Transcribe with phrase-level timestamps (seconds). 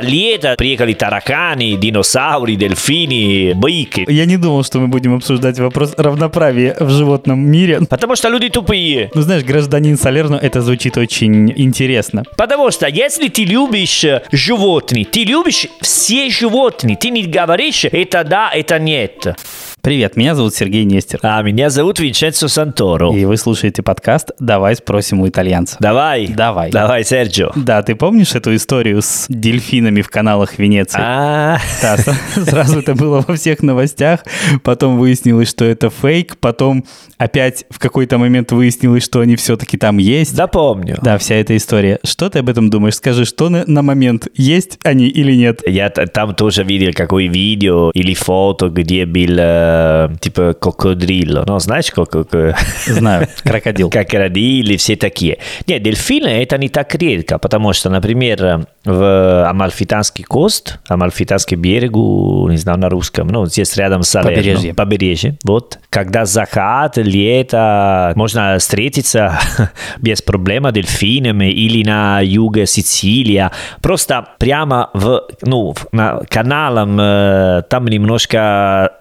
[0.00, 4.06] лето приехали тараканы, динозавры, дельфины, быки.
[4.08, 7.80] Я не думал, что мы будем обсуждать вопрос равноправия в животном мире.
[7.88, 9.10] Потому что люди тупые.
[9.14, 12.24] Ну, знаешь, гражданин Салерно, это звучит очень интересно.
[12.36, 18.24] Потому что если ты любишь э, животных, ты любишь все животные, ты не говоришь это
[18.24, 19.26] да, это нет.
[19.82, 21.20] Привет, меня зовут Сергей Нестер.
[21.22, 23.14] А меня зовут Винченцо Санторо.
[23.16, 25.78] И вы слушаете подкаст «Давай спросим у итальянца».
[25.80, 26.28] Давай.
[26.28, 26.70] Давай.
[26.70, 27.52] Давай, Серджио.
[27.56, 31.00] Да, ты помнишь эту историю с дельфинами в каналах Венеции?
[31.02, 34.20] А, Да, сразу это было во всех новостях,
[34.62, 36.84] потом выяснилось, что это фейк, потом
[37.16, 40.36] опять в какой-то момент выяснилось, что они все-таки там есть.
[40.36, 40.98] да помню.
[41.00, 42.00] Да, вся эта история.
[42.04, 42.96] Что ты об этом думаешь?
[42.96, 45.62] Скажи, что на, на момент есть они или нет?
[45.66, 49.38] Я там тоже видел какое видео или фото, где был
[49.70, 51.44] э, типа крокодрилlo.
[51.46, 52.56] Ну, знаешь, как, как,
[52.86, 53.90] Знаю, крокодил.
[53.90, 55.38] крокодили, все такие.
[55.66, 62.56] Нет, дельфины это не так редко, потому что, например, в Амальфитанский кост, Амальфитанский берегу, не
[62.56, 64.36] знаю на русском, ну, здесь рядом с Салерно.
[64.36, 64.74] Побережье.
[64.74, 65.78] Побережье, вот.
[65.90, 69.38] Когда закат, лето, можно встретиться
[70.00, 73.52] без проблем дельфинами или на юге Сицилия.
[73.80, 78.92] Просто прямо в, ну, на каналом э, там немножко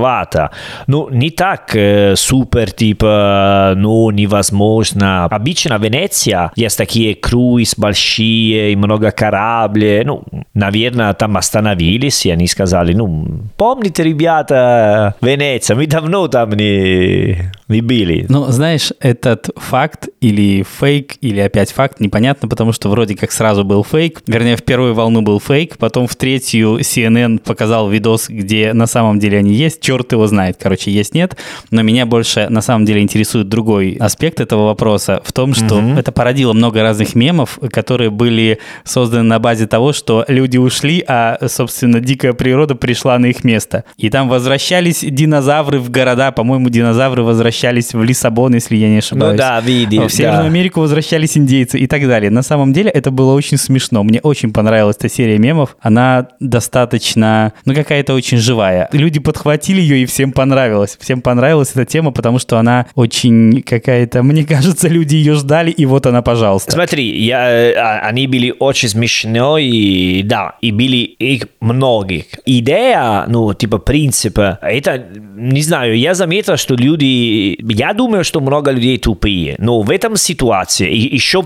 [0.00, 0.50] странновато.
[0.86, 5.24] Ну, не так э, супер, типа, ну, невозможно.
[5.24, 10.04] Обычно Венеция есть такие круиз большие и много кораблей.
[10.04, 10.22] Ну,
[10.54, 17.80] наверное, там остановились, и они сказали, ну, помните, ребята, Венеция, мы давно там не, не
[17.80, 18.26] были.
[18.28, 23.64] Ну, знаешь, этот факт или фейк, или опять факт, непонятно, потому что вроде как сразу
[23.64, 24.22] был фейк.
[24.26, 29.18] Вернее, в первую волну был фейк, потом в третью CNN показал видос, где на самом
[29.18, 29.80] деле они есть.
[29.90, 31.36] Черт его знает, короче, есть-нет.
[31.72, 36.12] Но меня больше на самом деле интересует другой аспект этого вопроса в том, что это
[36.12, 41.98] породило много разных мемов, которые были созданы на базе того, что люди ушли, а, собственно,
[41.98, 43.82] дикая природа пришла на их место.
[43.96, 46.30] И там возвращались динозавры в города.
[46.30, 49.32] По-моему, динозавры возвращались в Лиссабон, если я не ошибаюсь.
[49.32, 50.48] Ну да, видел, В Северную да.
[50.48, 52.30] Америку возвращались индейцы и так далее.
[52.30, 54.04] На самом деле это было очень смешно.
[54.04, 55.76] Мне очень понравилась эта серия мемов.
[55.80, 58.88] Она достаточно, ну, какая-то очень живая.
[58.92, 60.96] Люди подхватили ее, и всем понравилось.
[61.00, 64.22] Всем понравилась эта тема, потому что она очень какая-то...
[64.22, 66.72] Мне кажется, люди ее ждали, и вот она, пожалуйста.
[66.72, 72.24] Смотри, я, э, а, они были очень смешные, и да, и были их многих.
[72.46, 75.04] Идея, ну, типа принципа, это,
[75.36, 80.16] не знаю, я заметил, что люди, я думаю, что много людей тупые, но в этом
[80.16, 81.44] ситуации и еще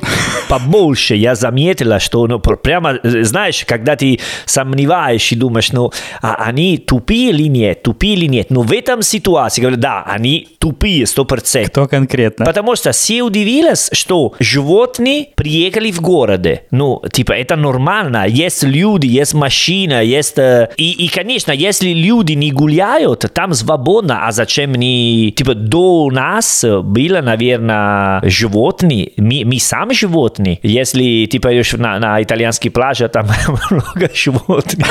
[0.49, 5.93] побольше я заметила, что, ну, пр- прямо, э, знаешь, когда ты сомневаешься и думаешь, ну,
[6.23, 10.49] а они тупые или нет, тупые или нет, но в этом ситуации, говорю, да, они
[10.59, 11.71] тупые, сто процентов.
[11.73, 12.45] Кто конкретно?
[12.45, 16.63] Потому что все удивились, что животные приехали в городе.
[16.71, 18.27] Ну, типа, это нормально.
[18.27, 20.39] Есть люди, есть машина, есть...
[20.39, 24.27] э, И, и, конечно, если люди не гуляют, там свободно.
[24.27, 25.33] А зачем не...
[25.37, 29.13] Типа, до нас было, наверное, животные.
[29.17, 30.59] Мы, мы сами животные.
[30.63, 33.27] Если пойдешь на, на итальянский пляж, а там
[33.71, 34.87] много животных.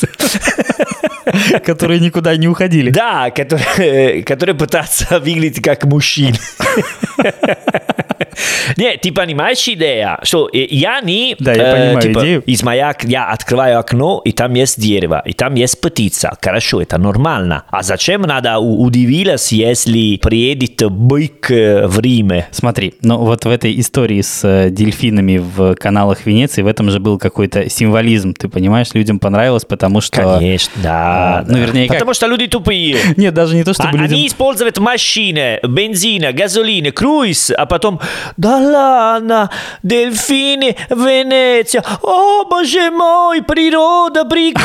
[1.64, 2.90] Которые никуда не уходили.
[2.90, 6.38] Да, которые, которые пытаются выглядеть как мужчины.
[8.76, 11.34] Нет, ты понимаешь идея, что э, я не...
[11.38, 12.42] Да, я понимаю типа, идею.
[12.42, 16.36] Из моя, я открываю окно, и там есть дерево, и там есть птица.
[16.40, 17.64] Хорошо, это нормально.
[17.70, 22.46] А зачем надо у- удивиться, если приедет бык э, в Риме?
[22.50, 27.00] Смотри, ну вот в этой истории с э, дельфинами в каналах Венеции, в этом же
[27.00, 30.36] был какой-то символизм, ты понимаешь, людям понравилось, потому что...
[30.38, 31.17] Конечно, да.
[31.46, 31.58] Ну, да.
[31.58, 32.96] вернее, как- Потому что люди тупые.
[33.16, 34.04] Нет, даже не то, чтобы А- людям...
[34.16, 38.00] Они используют машины, бензина, газолины, круиз, а потом
[38.36, 39.50] да ладно,
[39.82, 44.62] дельфины, Венеция, о боже мой, природа, прикол.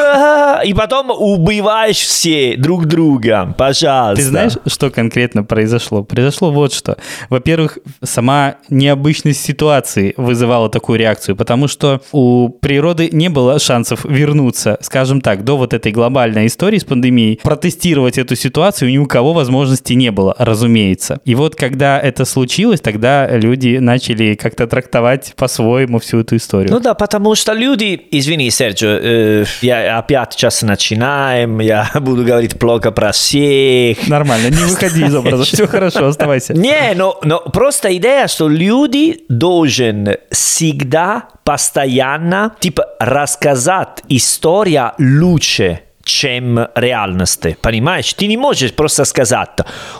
[0.00, 0.60] а».
[0.64, 4.22] И потом убиваешь все друг друга, пожалуйста.
[4.22, 6.02] Ты знаешь, что конкретно произошло?
[6.02, 6.96] Произошло вот что.
[7.28, 14.78] Во-первых, сама необычность ситуации вызывала такую реакцию, потому что у природы не было шансов вернуться,
[14.80, 17.40] скажем так, до вот этой глобальной истории с пандемией.
[17.42, 21.20] Протестировать эту ситуацию ни у кого возможности не было, разумеется.
[21.24, 26.70] И вот когда это случилось, тогда люди начали как-то трактовать по-своему всю эту историю.
[26.70, 32.58] Ну да, потому что люди, извини, Серджио, э, я опять сейчас начинаем, я буду говорить
[32.58, 34.06] плохо про всех.
[34.06, 36.54] Нормально, не выходи из образа, все хорошо, оставайся.
[36.66, 46.68] Не, но, но просто идея, что люди должен всегда, постоянно, типа, рассказать история лучше, чем
[46.74, 47.56] реальности.
[47.60, 48.14] Понимаешь?
[48.14, 49.50] Ты не можешь просто сказать,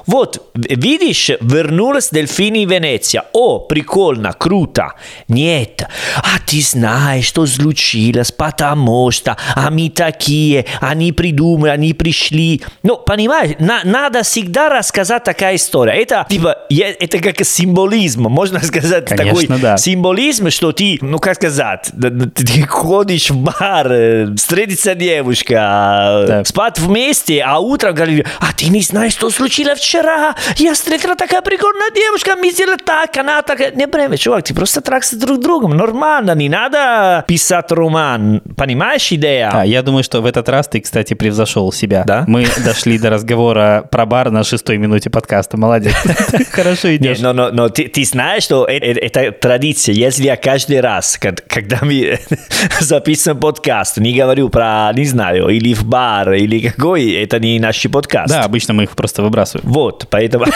[0.06, 3.24] вот, видишь, вернулась дельфины в Венеция.
[3.32, 4.92] О, прикольно, круто.
[5.28, 5.86] Нет.
[6.16, 12.62] А ты знаешь, что случилось, потому что они такие, они придумали, они пришли.
[12.82, 15.94] Ну, понимаешь, на, надо всегда рассказать такая история.
[15.94, 19.76] Это, типа, это как символизм, можно сказать, Конечно, такой да.
[19.76, 21.90] символизм, что ты, ну, как сказать,
[22.34, 25.95] ты ходишь в бар, э, встретится девушка,
[26.26, 26.44] Да.
[26.44, 30.34] спать вместе, а утром говорит, а ты не знаешь, что случилось вчера?
[30.56, 33.72] Я встретила такая прикольная девушка, мы сделали так, она такая...
[33.72, 39.10] Не время, чувак, ты просто трахся друг с другом, нормально, не надо писать роман, понимаешь
[39.12, 39.50] идея?
[39.52, 42.04] А, я думаю, что в этот раз ты, кстати, превзошел себя.
[42.06, 42.24] Да?
[42.26, 45.56] Мы дошли до разговора про бар на шестой минуте подкаста.
[45.56, 45.94] Молодец.
[46.52, 47.18] Хорошо идешь.
[47.20, 49.94] но, но, но ты, ты знаешь, что э- э- это традиция.
[49.94, 52.18] Если я каждый раз, когда мы
[52.80, 57.82] записываем подкаст, не говорю про, не знаю, или в бар, или какой, это не наш
[57.90, 58.32] подкаст.
[58.32, 59.68] Да, обычно мы их просто выбрасываем.
[59.70, 60.46] Вот, поэтому...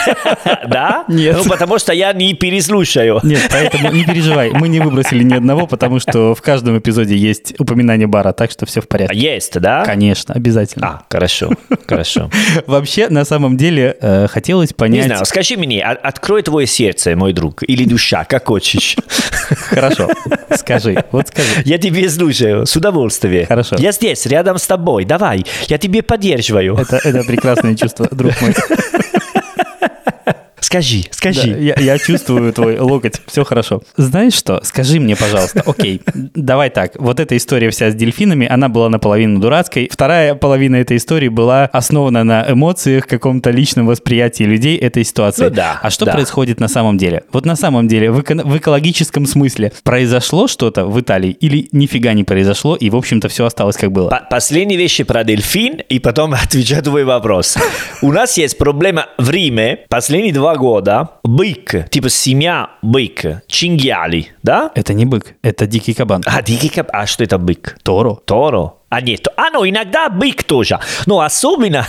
[0.67, 1.05] Да?
[1.07, 1.37] Нет.
[1.37, 3.19] Ну, потому что я не переслушаю.
[3.23, 4.51] Нет, поэтому не переживай.
[4.51, 8.65] Мы не выбросили ни одного, потому что в каждом эпизоде есть упоминание бара, так что
[8.65, 9.17] все в порядке.
[9.17, 9.83] Есть, да?
[9.85, 10.87] Конечно, обязательно.
[10.87, 11.51] А, хорошо,
[11.87, 12.29] хорошо.
[12.67, 15.05] Вообще, на самом деле, э, хотелось Не понять...
[15.05, 18.95] знаю, скажи мне, а- открой твое сердце, мой друг, или душа, как хочешь.
[19.69, 20.09] Хорошо,
[20.55, 21.61] скажи, вот скажи.
[21.65, 23.45] Я тебе слушаю, с удовольствием.
[23.47, 23.75] Хорошо.
[23.79, 25.20] Я здесь, рядом с тобой, давай,
[25.67, 26.75] я тебе поддерживаю.
[26.75, 28.53] Это, это прекрасное чувство, друг мой.
[30.61, 31.49] Скажи, Да, скажи.
[31.59, 33.81] я, я чувствую твой локоть, все хорошо.
[33.97, 38.69] Знаешь что, скажи мне, пожалуйста, окей, давай так, вот эта история вся с дельфинами, она
[38.69, 44.77] была наполовину дурацкой, вторая половина этой истории была основана на эмоциях, каком-то личном восприятии людей
[44.77, 45.45] этой ситуации.
[45.45, 46.13] Ну да, а что да.
[46.13, 47.23] происходит на самом деле?
[47.33, 52.13] Вот на самом деле, в, эко- в экологическом смысле, произошло что-то в Италии или нифига
[52.13, 54.09] не произошло, и, в общем-то, все осталось как было?
[54.09, 57.57] По- Последние вещи про дельфин, и потом отвечаю твой вопрос.
[58.01, 61.09] У нас есть проблема в Риме последние два года.
[61.23, 64.71] Бык, типа семья бык, чингиали, да?
[64.75, 66.21] Это не бык, это дикий кабан.
[66.25, 66.87] А, дикий каб...
[66.91, 67.77] А что это бык?
[67.83, 68.15] Торо.
[68.25, 68.73] Торо?
[68.91, 70.77] А нет, а ну иногда бык тоже.
[71.05, 71.87] Но особенно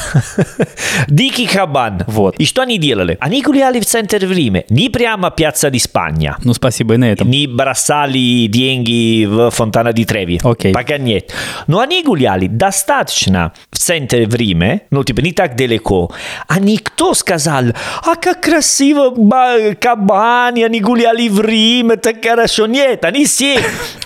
[1.08, 2.04] дикий кабан.
[2.06, 2.37] Вот.
[2.37, 3.19] И что они делали?
[3.20, 6.37] Они гуляли в центре Риме, не прямо пьяца di Spagna.
[6.44, 7.28] Ну, спасибо и на этом.
[7.28, 10.40] Не бросали деньги в фонтана di Треви.
[10.44, 10.72] Окей.
[10.72, 11.34] Пока нет.
[11.66, 16.12] Но они гуляли достаточно в центре в Риме, ну, типа, не так далеко.
[16.46, 17.64] А никто сказал,
[18.05, 22.69] а как красиво ба- кабани, они гуляли в Риме, так хорошо.
[22.69, 23.58] Нет, они все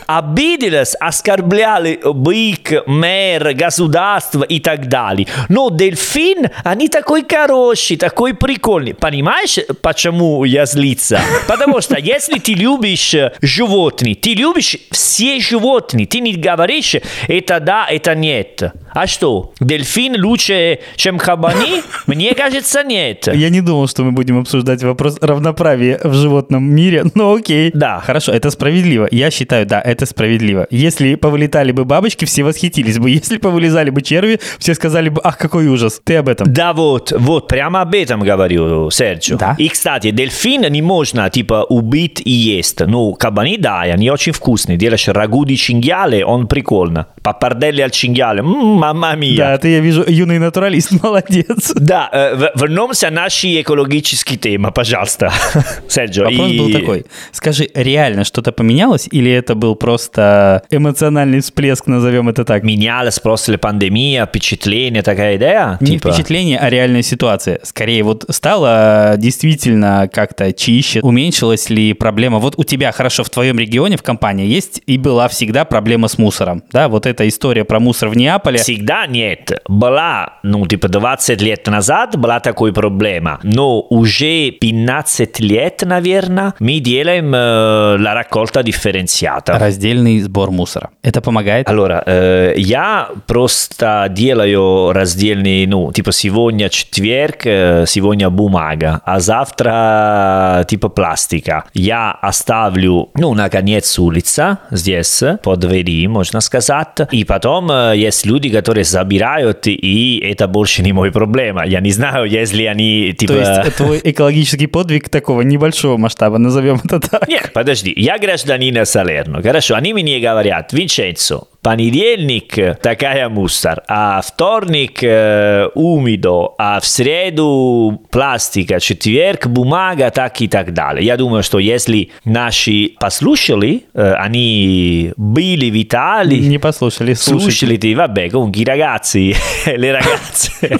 [0.06, 5.26] обиделись, оскорбляли бык, мэр, государство и так далее.
[5.48, 8.94] Но дельфин, они такой хороший, такой прикольный.
[8.94, 11.20] Понимаешь, почему я злиться?
[11.48, 16.96] Потому что если ты любишь э, животных, ты любишь все животные, ты не говоришь
[17.28, 18.72] это да, это нет.
[18.92, 21.82] А что, дельфин лучше, чем кабани?
[22.06, 23.28] Мне кажется, нет.
[23.32, 27.70] Я не думал, что мы будем обсуждать вопрос равноправия в животном мире, но окей.
[27.74, 28.00] Да.
[28.00, 29.08] Хорошо, это справедливо.
[29.10, 30.66] Я считаю, да, это справедливо.
[30.70, 33.10] Если повылетали бы бабочки, все восхитились бы.
[33.16, 36.00] Если повылезали бы черви, все сказали бы, ах, какой ужас.
[36.04, 36.52] Ты об этом.
[36.52, 39.36] Да вот, вот, прямо об этом говорю, Серджио.
[39.38, 39.54] Да.
[39.58, 42.80] И, кстати, дельфин не можно, типа, убить и есть.
[42.80, 44.76] Ну, кабани, да, и они очень вкусные.
[44.76, 47.06] Делаешь ragù di cinghiale, он прикольно.
[47.22, 49.36] Pappardelle al cinghiale, м, mamma mia.
[49.36, 51.72] Да, ты, я вижу, юный натуралист, молодец.
[51.74, 55.32] Да, э, вернемся к нашей экологической теме, пожалуйста,
[55.88, 56.24] Серджио.
[56.24, 57.04] Вопрос И- был такой.
[57.32, 62.62] Скажи, реально что-то поменялось или это был просто эмоциональный всплеск, назовем это так?
[62.66, 65.78] Менялась после пандемии, впечатление, такая идея?
[65.80, 67.60] Не Типа, впечатление, а реальная ситуация.
[67.62, 71.00] Скорее, вот стало действительно как-то чище.
[71.00, 72.40] Уменьшилась ли проблема?
[72.40, 76.18] Вот у тебя, хорошо, в твоем регионе, в Кампании есть и была всегда проблема с
[76.18, 76.64] мусором.
[76.72, 78.58] Да, вот эта история про мусор в Неаполе.
[78.58, 79.62] Всегда нет.
[79.68, 83.38] Была, ну, типа 20 лет назад была такой проблема.
[83.44, 89.56] Но уже 15 лет, наверное, мы делаем э, la raccolta differenziata.
[89.56, 90.90] Раздельный сбор мусора.
[91.02, 91.68] Это помогает?
[91.68, 100.64] Allora, э, я просто делаю раздельный, ну, типа сегодня четверг, э, сегодня бумага, а завтра
[100.68, 101.64] типа пластика.
[101.74, 106.86] Я оставлю, ну, наконец, улица здесь, под двери, можно сказать.
[107.10, 111.66] И потом э, есть люди, которые забирают, и это больше не моя проблема.
[111.66, 113.34] Я не знаю, если они, типа...
[113.34, 117.28] То есть твой экологический подвиг такого небольшого масштаба, назовем это так.
[117.28, 119.42] Нет, подожди, я гражданин Салерно.
[119.42, 128.00] Хорошо, они мне говорят, Винченцо, понедельник такая мусор, а вторник э, умидо, а в среду
[128.12, 131.04] пластика, четверг бумага, так и так далее.
[131.04, 137.50] Я думаю, что если наши послушали, э, они были в Италии, Не послушали, слушайте.
[137.50, 139.34] слушали, ты, vabbè, comunque i ragazzi
[139.66, 140.78] e le ragazze.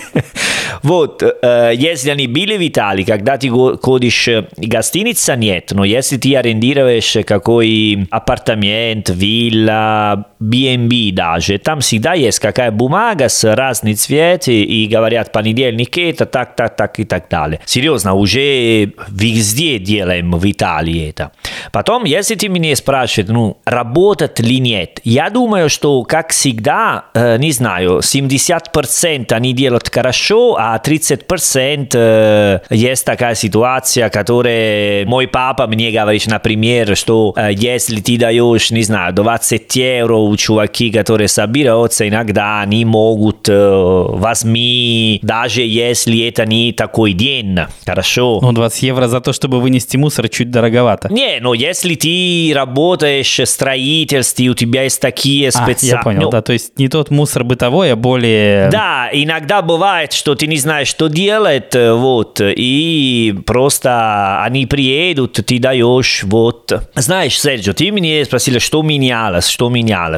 [0.83, 5.85] Вот, э, если они были в Италии, когда ты го- ходишь, э, гостиница нет, но
[5.85, 13.95] если ты арендируешь какой апартамент, вилла, B&B даже, там всегда есть какая бумага с разными
[13.95, 14.17] цветами
[14.55, 17.61] и говорят понедельник это, так, так, так и так далее.
[17.65, 21.33] Серьезно, уже везде делаем в Италии это.
[21.73, 27.37] Потом, если ты меня спрашиваешь, ну, работает ли нет, я думаю, что, как всегда, э,
[27.39, 35.67] не знаю, 70% они делают хорошо, а 30% э, есть такая ситуация, которая мой папа
[35.67, 41.29] мне говорит, например, что э, если ты даешь, не знаю, 20 евро у чуваки, которые
[41.29, 48.39] собираются, иногда они могут э, возьми, даже если это не такой день, хорошо?
[48.43, 51.13] Ну, 20 евро за то, чтобы вынести мусор, чуть дороговато.
[51.13, 55.91] Не, но если ты работаешь в строительстве, у тебя есть такие А, специальные...
[55.91, 58.69] я понял, да, то есть не тот мусор бытовой, а более...
[58.71, 65.35] Да, иногда бывает, что ты не знаешь, что делать, э, вот, и просто они приедут,
[65.35, 66.73] ты даешь, вот.
[66.95, 70.16] Знаешь, Серджо, ты меня спросил, что менялось, что менялось.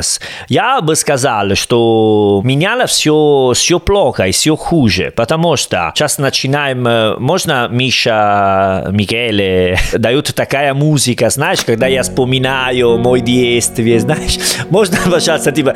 [0.49, 7.21] Я бы сказал, что менялось все, все плохо и все хуже, потому что сейчас начинаем,
[7.23, 14.39] можно, Миша, Микеле, дают такая музыка, знаешь, когда я вспоминаю мой детство, знаешь,
[14.71, 15.75] можно, пожалуйста, типа...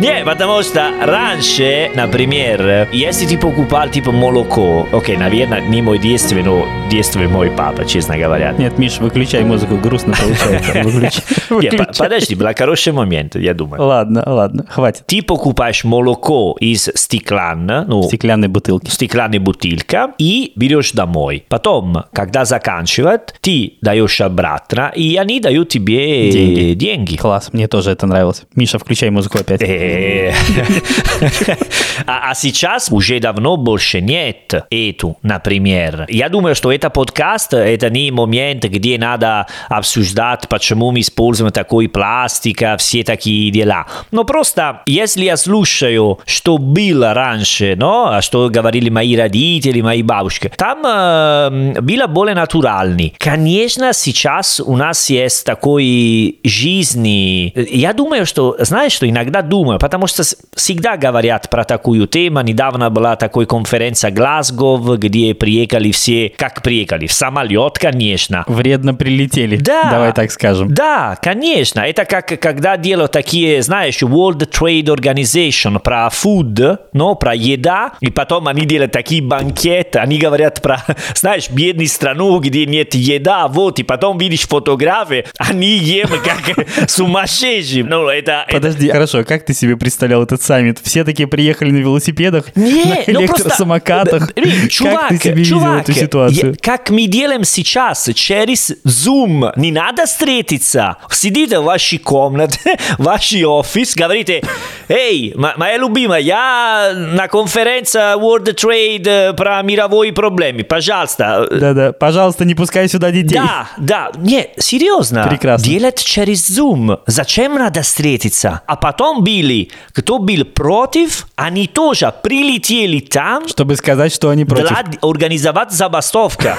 [0.00, 6.36] Не, потому что раньше, например, если ты покупал типа молоко, окей, наверное, не мой детство,
[6.36, 8.52] но детство мой папа, честно говоря.
[8.58, 10.82] Нет, Миш, выключай музыку, грустно получается.
[10.82, 11.86] Выключай.
[11.98, 13.82] Подожди, был хороший момент, я думаю.
[13.82, 15.04] Ладно, ладно, хватит.
[15.06, 18.90] Ты покупаешь молоко из стеклана, ну, Стеклянные бутылки.
[18.90, 21.44] стеклянная бутылка и берешь домой.
[21.48, 26.74] Потом, когда заканчивает, ты даешь обратно, и они дают тебе Деньги.
[26.74, 27.16] деньги.
[27.16, 28.42] Класс, мне тоже это нравилось.
[28.54, 29.60] Миша, включай музыку опять.
[32.06, 36.06] А сейчас уже давно больше нет эту, например.
[36.08, 41.88] Я думаю, что это подкаст, это не момент, где надо обсуждать, почему мы используем такой
[41.88, 43.86] пластик, а все такие дела.
[44.10, 50.02] Но просто, если я слушаю, что было раньше, но, а что говорили мои родители, мои
[50.02, 53.14] бабушки, там э, было более натуральный.
[53.18, 57.52] Конечно, сейчас у нас есть такой жизни.
[57.54, 60.22] Я думаю, что, знаешь, что иногда думаю, потому что
[60.54, 62.40] всегда говорят про такую тему.
[62.40, 68.44] Недавно была такая конференция Глазгов, где приехали все, как приехали, в самолет, конечно.
[68.46, 69.56] Вредно прилетели.
[69.56, 69.90] Да.
[69.90, 70.72] Давай так скажем.
[70.72, 71.80] Да, конечно.
[71.80, 78.10] Это как когда делают такие, знаешь, World Trade Organization про food, но про еда, и
[78.10, 80.82] потом они делают такие банкеты, они говорят про,
[81.14, 87.84] знаешь, бедную страну, где нет еда, вот, и потом видишь фотографии, они ем как сумасшедшие.
[87.84, 88.44] Ну, это...
[88.48, 90.78] это- Подожди, хорошо, как ты себе представлял этот саммит?
[90.82, 92.88] Все такие приехали на велосипедах, Не, на
[93.20, 94.34] ну просто- электросамокатах.
[94.34, 96.50] Да, блин, Чувак, как ты себе видел чувак, эту ситуацию?
[96.50, 100.96] я- как мы делаем сейчас через Zoom, не надо встретиться.
[101.10, 104.42] Сидите в вашей комнате, в ваш офис, говорите,
[104.88, 111.46] эй, моя любимая, я на конференции World Trade э, про мировые проблемы, пожалуйста.
[111.50, 113.34] Да-да, пожалуйста, не пускай сюда детей.
[113.36, 115.26] Да, да, не, серьезно.
[115.28, 115.64] Прекрасно.
[115.68, 117.00] Делать через Zoom.
[117.06, 118.60] Зачем надо встретиться?
[118.66, 124.68] А потом были, кто был против, они тоже прилетели там, Чтобы сказать, что они против.
[124.68, 126.56] для организовать забастовка.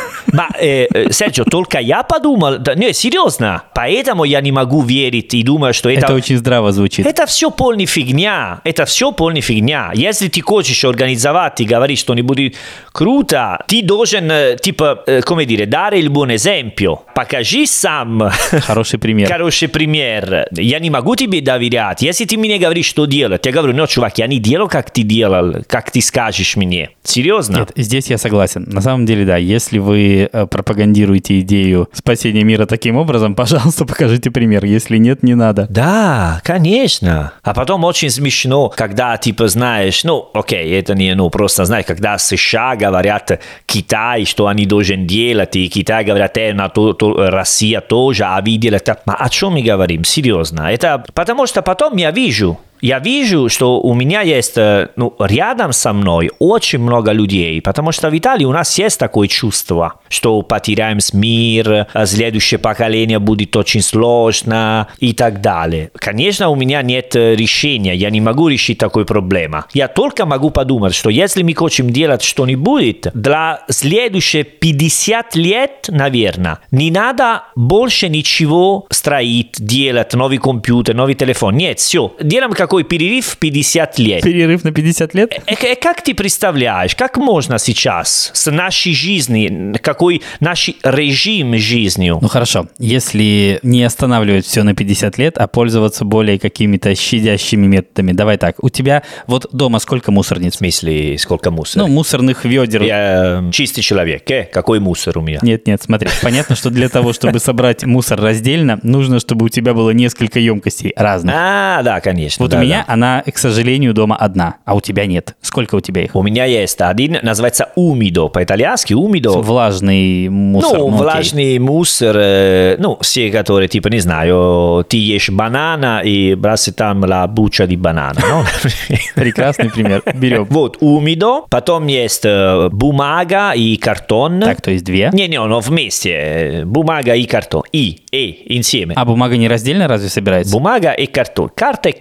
[0.59, 5.73] Э, э, Серджио, только я подумал, не, серьезно, поэтому я не могу верить и думаю,
[5.73, 6.05] что это...
[6.05, 7.05] Это очень здраво звучит.
[7.05, 8.61] Это все полная фигня.
[8.63, 9.91] Это все полная фигня.
[9.93, 12.55] Если ты хочешь организовать и говорить что-нибудь
[12.91, 16.99] круто, ты должен, э, типа, come dire, dare il buon esempio.
[17.15, 18.29] Покажи сам
[18.61, 19.27] Хороший пример.
[19.31, 20.47] хороший пример.
[20.51, 22.01] Я не могу тебе доверять.
[22.01, 25.03] Если ты мне говоришь, что делать, я говорю, ну, чувак, я не делал, как ты
[25.03, 26.91] делал, как ты скажешь мне.
[27.03, 27.57] Серьезно?
[27.59, 28.65] Нет, здесь я согласен.
[28.67, 34.31] На самом деле, да, если вы э, пропагандируете идею спасения мира таким образом, пожалуйста, покажите
[34.31, 34.65] пример.
[34.65, 35.67] Если нет, не надо.
[35.69, 37.33] Да, конечно.
[37.43, 42.17] А потом очень смешно, когда, типа, знаешь, ну, окей, это не, ну, просто, знаешь, когда
[42.17, 47.81] США говорят Китай, что они должны делать, и Китай говорят, э, на то, то- Россия
[47.81, 48.95] тоже, а вы делаете.
[49.05, 50.03] Ma о чем мы говорим?
[50.03, 50.71] Серьезно.
[50.71, 55.73] Это потому что потом я вижу, я вижу, что у меня есть, э, ну, рядом
[55.73, 60.43] со мной очень много людей, потому что в Италии у нас есть такое чувство, что
[60.43, 65.89] потеряем мир, а следующее поколение будет очень сложно и так далее.
[65.95, 69.63] Конечно, у меня нет э, решения, я не могу решить такую проблему.
[69.73, 76.59] Я только могу подумать, что если мы хотим делать что-нибудь, для следующих 50 лет, наверное,
[76.69, 81.57] не надо больше ничего строить, делать, новый компьютер, новый телефон.
[81.57, 82.13] Нет, все.
[82.21, 84.21] Делаем какой перерыв в 50 лет.
[84.21, 85.31] Перерыв на 50 лет?
[85.47, 92.19] Э, э, Как ты представляешь, как можно сейчас с нашей жизнью, какой наш режим жизнью?
[92.21, 98.11] Ну хорошо, если не останавливать все на 50 лет, а пользоваться более какими-то щадящими методами.
[98.11, 100.55] Давай так, у тебя вот дома сколько В мусорниц?
[100.55, 101.83] смысле, сколько мусора?
[101.85, 102.83] Ну, мусорных ведер.
[102.83, 104.49] я э, чистый человек, э?
[104.51, 105.39] Какой мусор у меня?
[105.43, 106.09] Нет, нет, смотри.
[106.21, 110.91] Понятно, что для того, чтобы собрать мусор раздельно, нужно, чтобы у тебя было несколько емкостей
[110.97, 111.33] разных.
[111.37, 112.43] А, да, конечно.
[112.43, 112.93] Вот да, у меня да.
[112.93, 115.35] она, к сожалению, дома одна, а у тебя нет.
[115.41, 116.15] Сколько у тебя их?
[116.15, 119.31] У меня есть один, называется умидо, по-итальянски умидо.
[119.31, 120.77] Влажный мусор.
[120.79, 120.97] ну, окей.
[120.97, 127.03] влажный мусор, э, ну, все, которые, типа, не знаю, ты ешь банана и бросай там
[127.05, 128.43] la buccia di banana, ну?
[129.15, 130.03] Прекрасный пример.
[130.15, 130.45] Берем.
[130.49, 134.41] Вот, умидо, потом есть э, бумага и картон.
[134.41, 135.09] Так, то есть две.
[135.13, 136.11] Не, не, но вместе.
[136.11, 137.63] э, Бумага и картон.
[137.71, 138.93] И, и, insieme.
[138.95, 140.51] А бумага не раздельно разве собирается?
[140.53, 141.49] Бумага и картон.
[141.55, 141.91] Карта и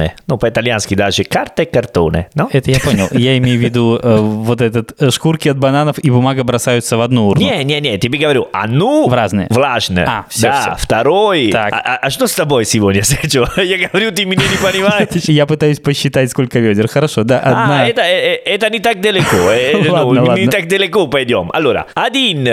[0.00, 0.14] картоне.
[0.26, 2.28] Ну, по-итальянски даже карта и картоне.
[2.34, 2.48] No?
[2.52, 3.08] Это я понял.
[3.12, 7.00] Я имею в виду э, вот этот э, шкурки от бананов и бумага бросаются в
[7.00, 7.42] одну урну.
[7.44, 9.46] Не, не, не, тебе говорю, одну В разные.
[9.50, 10.06] влажное.
[10.08, 10.74] А, всё, да, всё.
[10.78, 11.50] второй.
[11.52, 11.72] Так.
[11.72, 13.46] А, а- а что с тобой сегодня, Серджио?
[13.62, 15.08] Я говорю, ты меня не понимаешь.
[15.28, 16.88] Я пытаюсь посчитать, сколько ведер.
[16.88, 17.82] Хорошо, да, одна.
[17.82, 19.36] А, это, это не так далеко.
[19.36, 21.50] э, ну, Ладно, Не так далеко пойдем.
[21.52, 22.48] Allora, один,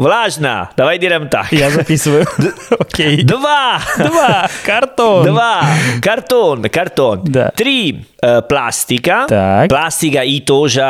[0.00, 1.52] влажно, давай делаем так.
[1.52, 2.26] Я записываю.
[2.78, 3.22] Окей.
[3.22, 4.48] Два, Два.
[4.64, 5.26] Картон.
[5.26, 5.62] Два.
[6.02, 7.20] Картон, картон.
[7.24, 7.50] Да.
[7.54, 8.04] Три.
[8.22, 9.26] э, пластика.
[9.28, 9.68] Так.
[9.68, 10.80] Пластика и тоже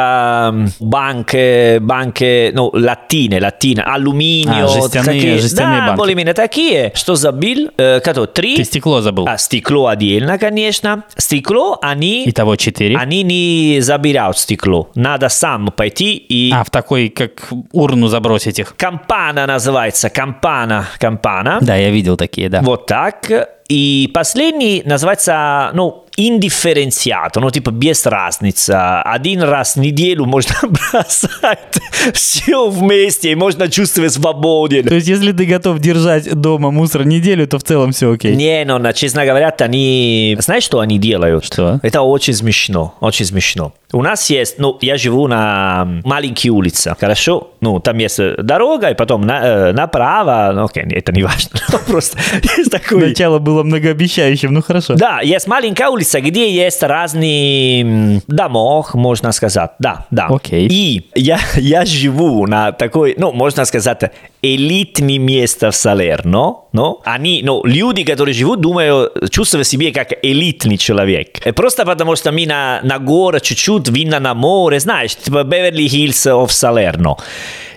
[0.81, 4.65] банки, банки, ну, латины, латины, алюминио.
[4.65, 5.39] А, жестяные- такие.
[5.39, 5.99] жестяные да, банки.
[5.99, 6.93] более-менее такие.
[6.95, 7.71] Что забил?
[7.79, 8.27] Э, Кто?
[8.27, 8.57] Три.
[8.57, 9.27] Ты стекло забыл.
[9.29, 11.05] А, стекло отдельно, конечно.
[11.17, 12.29] Стекло, они...
[12.29, 12.97] Итого четыре.
[12.97, 14.91] Они не забирают стекло.
[14.95, 16.53] Надо сам пойти и...
[16.53, 18.75] А, в такой, как урну забросить их.
[19.01, 20.11] Кампана называется.
[20.11, 20.87] Кампана.
[20.99, 21.59] Кампана.
[21.61, 22.61] Да, я видел такие, да.
[22.61, 23.31] Вот так.
[23.71, 28.73] И последний называется, ну, индифференциато, ну, типа без разницы.
[28.73, 31.79] Один раз в неделю можно бросать
[32.13, 34.87] все вместе, и можно чувствовать свободен.
[34.87, 38.35] То есть, если ты готов держать дома мусор неделю, то в целом все окей.
[38.35, 40.37] Не, на- честно говоря, они...
[40.41, 41.45] Знаешь, что они делают?
[41.45, 41.81] Что?
[41.83, 43.73] Это очень смешно, очень смешно.
[43.93, 47.51] У нас есть, ну, я живу на маленькой улице, хорошо?
[47.61, 52.19] Ну, там есть дорога, и потом на, э, направо, ну, окей, это не важно, просто
[52.57, 53.09] есть такой...
[53.09, 54.95] Начало было многообещающим, ну хорошо.
[54.95, 59.71] Да, есть маленькая улица, где есть разные домов, можно сказать.
[59.79, 60.27] Да, да.
[60.27, 60.69] Окей.
[60.69, 66.57] И я, я живу на такой, ну, можно сказать, элитное место в Салерно.
[66.73, 71.41] Но они, ну, люди, которые живут, думают, чувствуют себя как элитный человек.
[71.55, 76.27] Просто потому, что мы на, на горы чуть-чуть, видно на море, знаешь, типа Beverly Hills
[76.27, 77.19] of Salerno.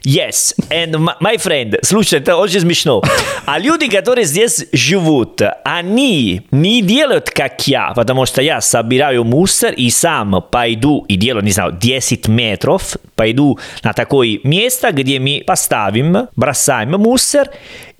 [0.05, 3.01] Yes, and my, my friend, слушай, это очень смешно.
[3.45, 9.71] А люди, которые здесь живут, они не делают, как я, потому что я собираю мусор
[9.71, 15.41] и сам пойду и делаю, не знаю, 10 метров, пойду на такое место, где мы
[15.47, 17.47] поставим, бросаем мусор,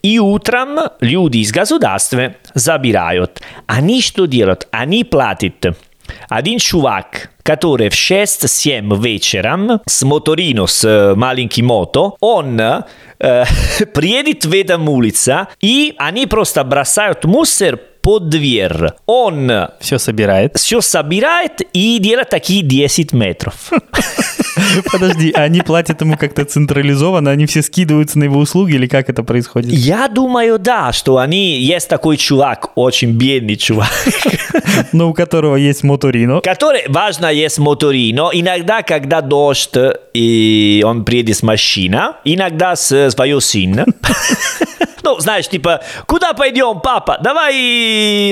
[0.04, 3.42] и утром люди из государства забирают.
[3.66, 4.68] Они что делают?
[4.72, 5.66] Они платят
[6.30, 12.84] один чувак, который в 6-7 вечером с моторино, с э, маленьким мото, он э,
[13.94, 18.90] приедет в этом улице, и они просто бросают мусор под дверь.
[19.06, 20.58] Он Все собирает.
[20.58, 23.72] все собирает и делает такие 10 метров.
[24.92, 29.10] Подожди, а они платят ему как-то централизованно, они все скидываются на его услуги или как
[29.10, 29.72] это происходит?
[29.72, 31.60] Я думаю, да, что они...
[31.60, 33.90] Есть такой чувак, очень бедный чувак,
[34.92, 36.42] Но у которого есть моторино.
[36.42, 38.30] который, важно, есть моторино.
[38.34, 39.74] Иногда, когда дождь,
[40.14, 43.86] и он приедет с машина, иногда с своим сыном.
[45.06, 47.18] Ну, знаешь, типа, куда пойдем, папа?
[47.22, 47.54] Давай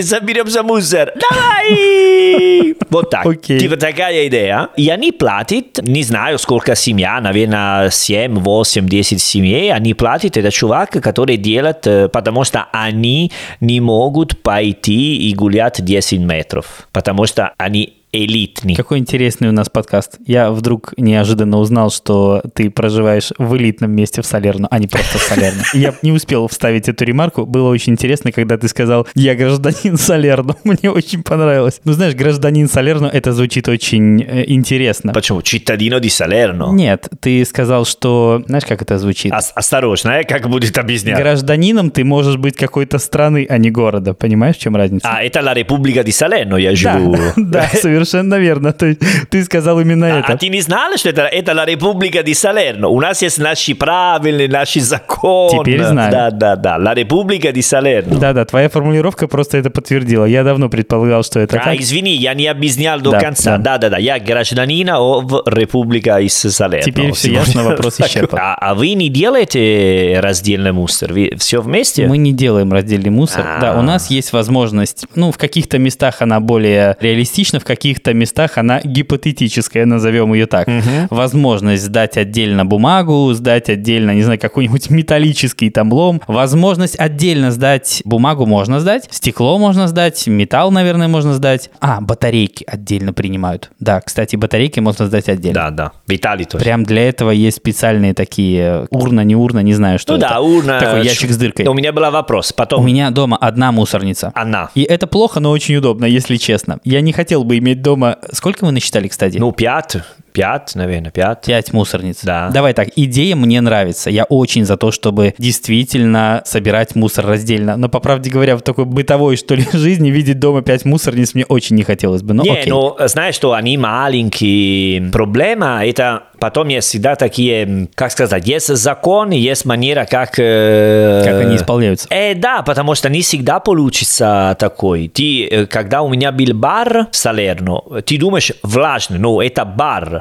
[0.01, 1.11] заберем за мусор.
[1.29, 2.75] Давай!
[2.89, 3.25] Вот так.
[3.25, 3.57] Окей.
[3.57, 4.67] Типа такая идея.
[4.75, 10.51] И они платят, не знаю, сколько семья, наверное, 7, 8, 10 семей, они платят, это
[10.51, 16.89] чувак, который делает, э, потому что они не могут пойти и гулять 10 метров.
[16.91, 18.75] Потому что они элитный.
[18.75, 20.17] Какой интересный у нас подкаст.
[20.25, 25.17] Я вдруг неожиданно узнал, что ты проживаешь в элитном месте в Салерно, а не просто
[25.17, 25.63] в Салерно.
[25.73, 27.45] Я не успел вставить эту ремарку.
[27.45, 30.55] Было очень интересно, когда ты сказал «Я гражданин Салерно».
[30.63, 31.79] Мне очень понравилось.
[31.85, 35.13] Ну, знаешь, гражданин Салерно, это звучит очень э, интересно.
[35.13, 35.39] Почему?
[35.39, 36.73] Cittadino di Salerno.
[36.73, 38.43] Нет, ты сказал, что...
[38.45, 39.31] Знаешь, как это звучит?
[39.31, 41.17] Ос- осторожно, э, как будет объяснять.
[41.17, 44.13] Гражданином ты можешь быть какой-то страны, а не города.
[44.13, 45.07] Понимаешь, в чем разница?
[45.09, 47.15] А, это la Repubblica di Salerno, я живу.
[47.37, 48.00] да, совершенно
[48.39, 48.73] верно.
[48.73, 50.33] То есть ты сказал именно А, это.
[50.33, 52.87] а ты не знал, что это, это la Repubblica di Salerno?
[52.87, 55.59] У нас есть наши правила, наши законы.
[55.63, 56.11] Теперь знаю.
[56.11, 56.77] Да, да, да.
[56.77, 58.17] La Repubblica di Salerno.
[58.19, 60.25] Да-да, твоя формулировка просто это подтвердила.
[60.25, 61.79] Я давно предполагал, что это А, так.
[61.79, 63.57] извини, я не объяснял до Да, конца.
[63.57, 63.71] да.
[63.71, 63.97] Да, да, да.
[63.97, 66.81] Я гражданина в Repubblica из Salerno.
[66.83, 68.39] Теперь Сегодня ясно, вопрос исчерпан.
[68.41, 71.13] А, а вы не делаете раздельный мусор?
[71.13, 72.07] Вы все вместе?
[72.07, 73.43] Мы не делаем раздельный мусор.
[73.45, 73.59] А.
[73.59, 78.57] Да, у нас есть возможность, ну, в каких-то местах она более реалистична, в каких-то местах
[78.57, 80.67] она гипотетическая, назовем ее так.
[81.09, 86.21] Возможность сдать отдельно бумагу, сдать отдельно, не знаю, какой-нибудь металлический там лом.
[86.27, 91.69] Возможность отдельно сдать бумагу можно сдать, стекло можно сдать, металл, наверное, можно сдать.
[91.79, 93.71] А, батарейки отдельно принимают.
[93.79, 95.53] Да, кстати, батарейки можно сдать отдельно.
[95.53, 95.91] Да, да.
[96.07, 96.63] Виталий тоже.
[96.63, 100.29] Прям для этого есть специальные такие урна, не урна, не знаю, что Ну это.
[100.29, 100.79] да, урна.
[100.79, 101.65] Такой ящик с дыркой.
[101.67, 102.53] У меня был вопрос.
[102.53, 104.31] Потом У меня дома одна мусорница.
[104.35, 104.69] она.
[104.75, 106.79] И это плохо, но очень удобно, если честно.
[106.83, 108.17] Я не хотел бы иметь дома...
[108.31, 109.37] Сколько мы насчитали, кстати?
[109.37, 109.97] Ну, пять.
[110.33, 111.45] Пять, наверное, пять.
[111.45, 112.21] Пять мусорниц.
[112.23, 112.49] Да.
[112.49, 114.09] Давай так, идея мне нравится.
[114.09, 117.77] Я очень за то, чтобы действительно собирать мусор раздельно.
[117.77, 121.45] Но, по правде говоря, в такой бытовой, что ли, жизни видеть дома пять мусорниц мне
[121.45, 122.33] очень не хотелось бы.
[122.33, 122.69] Но Не, окей.
[122.71, 125.09] ну, знаешь, что они маленькие.
[125.11, 130.39] Проблема это потом есть всегда такие, как сказать, есть закон, есть манера, как...
[130.39, 132.07] э, Как они исполняются.
[132.09, 135.07] Э, да, потому что не всегда получится такой.
[135.07, 140.20] Ты, э, когда у меня был бар в Салерно, ты думаешь влажный, ну, это бар,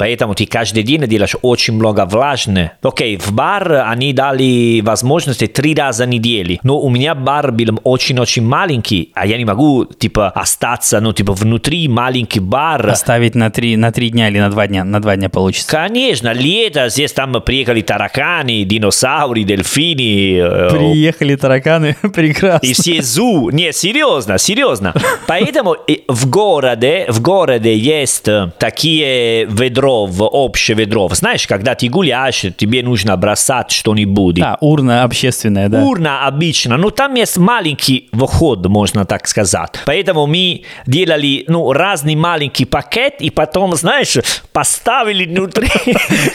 [0.00, 2.72] поэтому ты каждый день делаешь очень много влажного.
[2.82, 7.78] Окей, в бар они дали возможности три раза в неделю, но у меня бар был
[7.84, 12.88] очень-очень маленький, а я не могу, типа, остаться, ну, типа, внутри маленький бар.
[12.88, 14.84] Оставить на три, на три дня или на два дня?
[14.84, 15.70] На два дня получится.
[15.70, 20.38] Конечно, лето, здесь там приехали тараканы, динозавры, дельфины.
[20.38, 22.66] э, Приехали тараканы, прекрасно.
[22.66, 23.50] и все зу.
[23.50, 24.94] Не, серьезно, серьезно.
[25.26, 25.76] Поэтому
[26.08, 28.50] в городе, в городе есть э,
[29.90, 31.08] такие ведров, общее ведро.
[31.12, 34.36] Знаешь, когда ты гуляешь, тебе нужно бросать что-нибудь.
[34.36, 35.82] Да, урна общественная, да.
[35.82, 39.80] Урна обычно, но там есть маленький вход, можно так сказать.
[39.86, 44.16] Поэтому мы делали ну, разный маленький пакет, и потом, знаешь,
[44.52, 45.68] поставили внутри.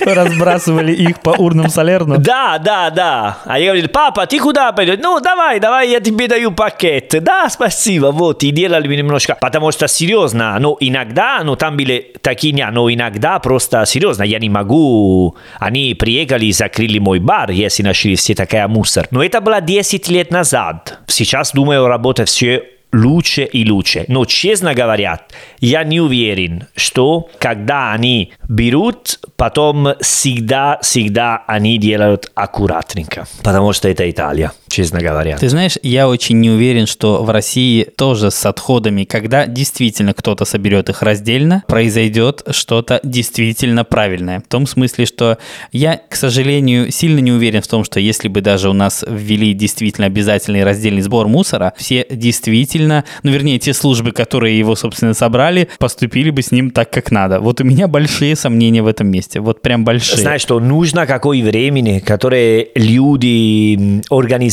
[0.06, 2.18] Разбрасывали их по урнам Салерно.
[2.18, 3.38] Да, да, да.
[3.46, 5.00] А я говорил, папа, ты куда пойдешь?
[5.02, 7.14] Ну, давай, давай, я тебе даю пакет.
[7.22, 9.38] Да, спасибо, вот, и делали немножко.
[9.40, 14.40] Потому что, серьезно, ну, иногда, ну, там были такие дня, но иногда просто, серьезно, я
[14.40, 15.36] не могу.
[15.60, 19.08] Они приехали и закрыли мой бар, если нашли все такая мусор.
[19.12, 21.00] Но это было 10 лет назад.
[21.08, 24.06] Сейчас, думаю, работа все лучше и лучше.
[24.08, 25.20] Но, честно говоря,
[25.60, 33.28] я не уверен, что когда они берут, потом всегда, всегда они делают аккуратненько.
[33.44, 35.38] Потому что это Италия, честно говоря.
[35.38, 40.46] Ты знаешь, я очень не уверен, что в России тоже с отходами, когда действительно кто-то
[40.46, 44.40] соберет их раздельно, произойдет что-то действительно правильное.
[44.40, 45.38] В том смысле, что
[45.72, 49.54] я, к сожалению, сильно не уверен в том, что если бы даже у нас ввели
[49.54, 55.70] действительно обязательный раздельный сбор мусора, все действительно, ну вернее, те службы, которые его, собственно, собрали,
[55.80, 57.40] поступили бы с ним так, как надо.
[57.40, 59.40] Вот у меня большие сомнения в этом месте.
[59.40, 60.22] Вот прям большие.
[60.22, 64.04] Знаешь, что нужно какое времени, которое люди м,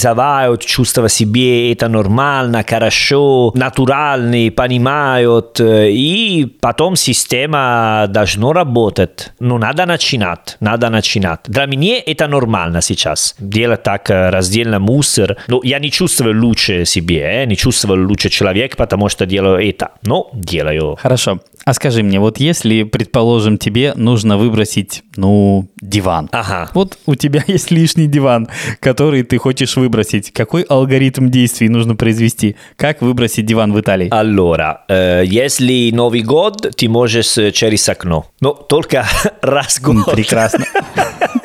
[0.04, 9.32] организовывают, чувствуют себе это нормально, хорошо, натурально, понимают, и потом система должна работать.
[9.40, 11.40] Но надо начинать, надо начинать.
[11.46, 13.34] Для меня это нормально сейчас.
[13.38, 15.36] Делать так раздельно мусор.
[15.48, 19.90] Но я не чувствую лучше себе, э, не чувствую лучше человек, потому что делаю это.
[20.02, 20.96] Но делаю.
[21.00, 21.40] Хорошо.
[21.64, 26.28] А скажи мне, вот если, предположим, тебе нужно выбросить, ну, диван.
[26.32, 26.70] Ага.
[26.74, 28.48] Вот у тебя есть лишний диван,
[28.80, 30.32] который ты хочешь выбросить.
[30.32, 32.56] Какой алгоритм действий нужно произвести?
[32.76, 34.08] Как выбросить диван в Италии?
[34.10, 38.26] Allora, э, если Новый год, ты можешь э, через окно.
[38.40, 39.06] Но только
[39.42, 40.12] раз в год.
[40.12, 40.64] Прекрасно.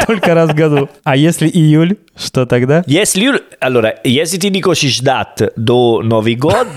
[0.08, 0.90] Только раз в году.
[1.04, 2.82] А если июль, что тогда?
[2.88, 6.68] Если, allora, если ты не хочешь ждать до Новый год,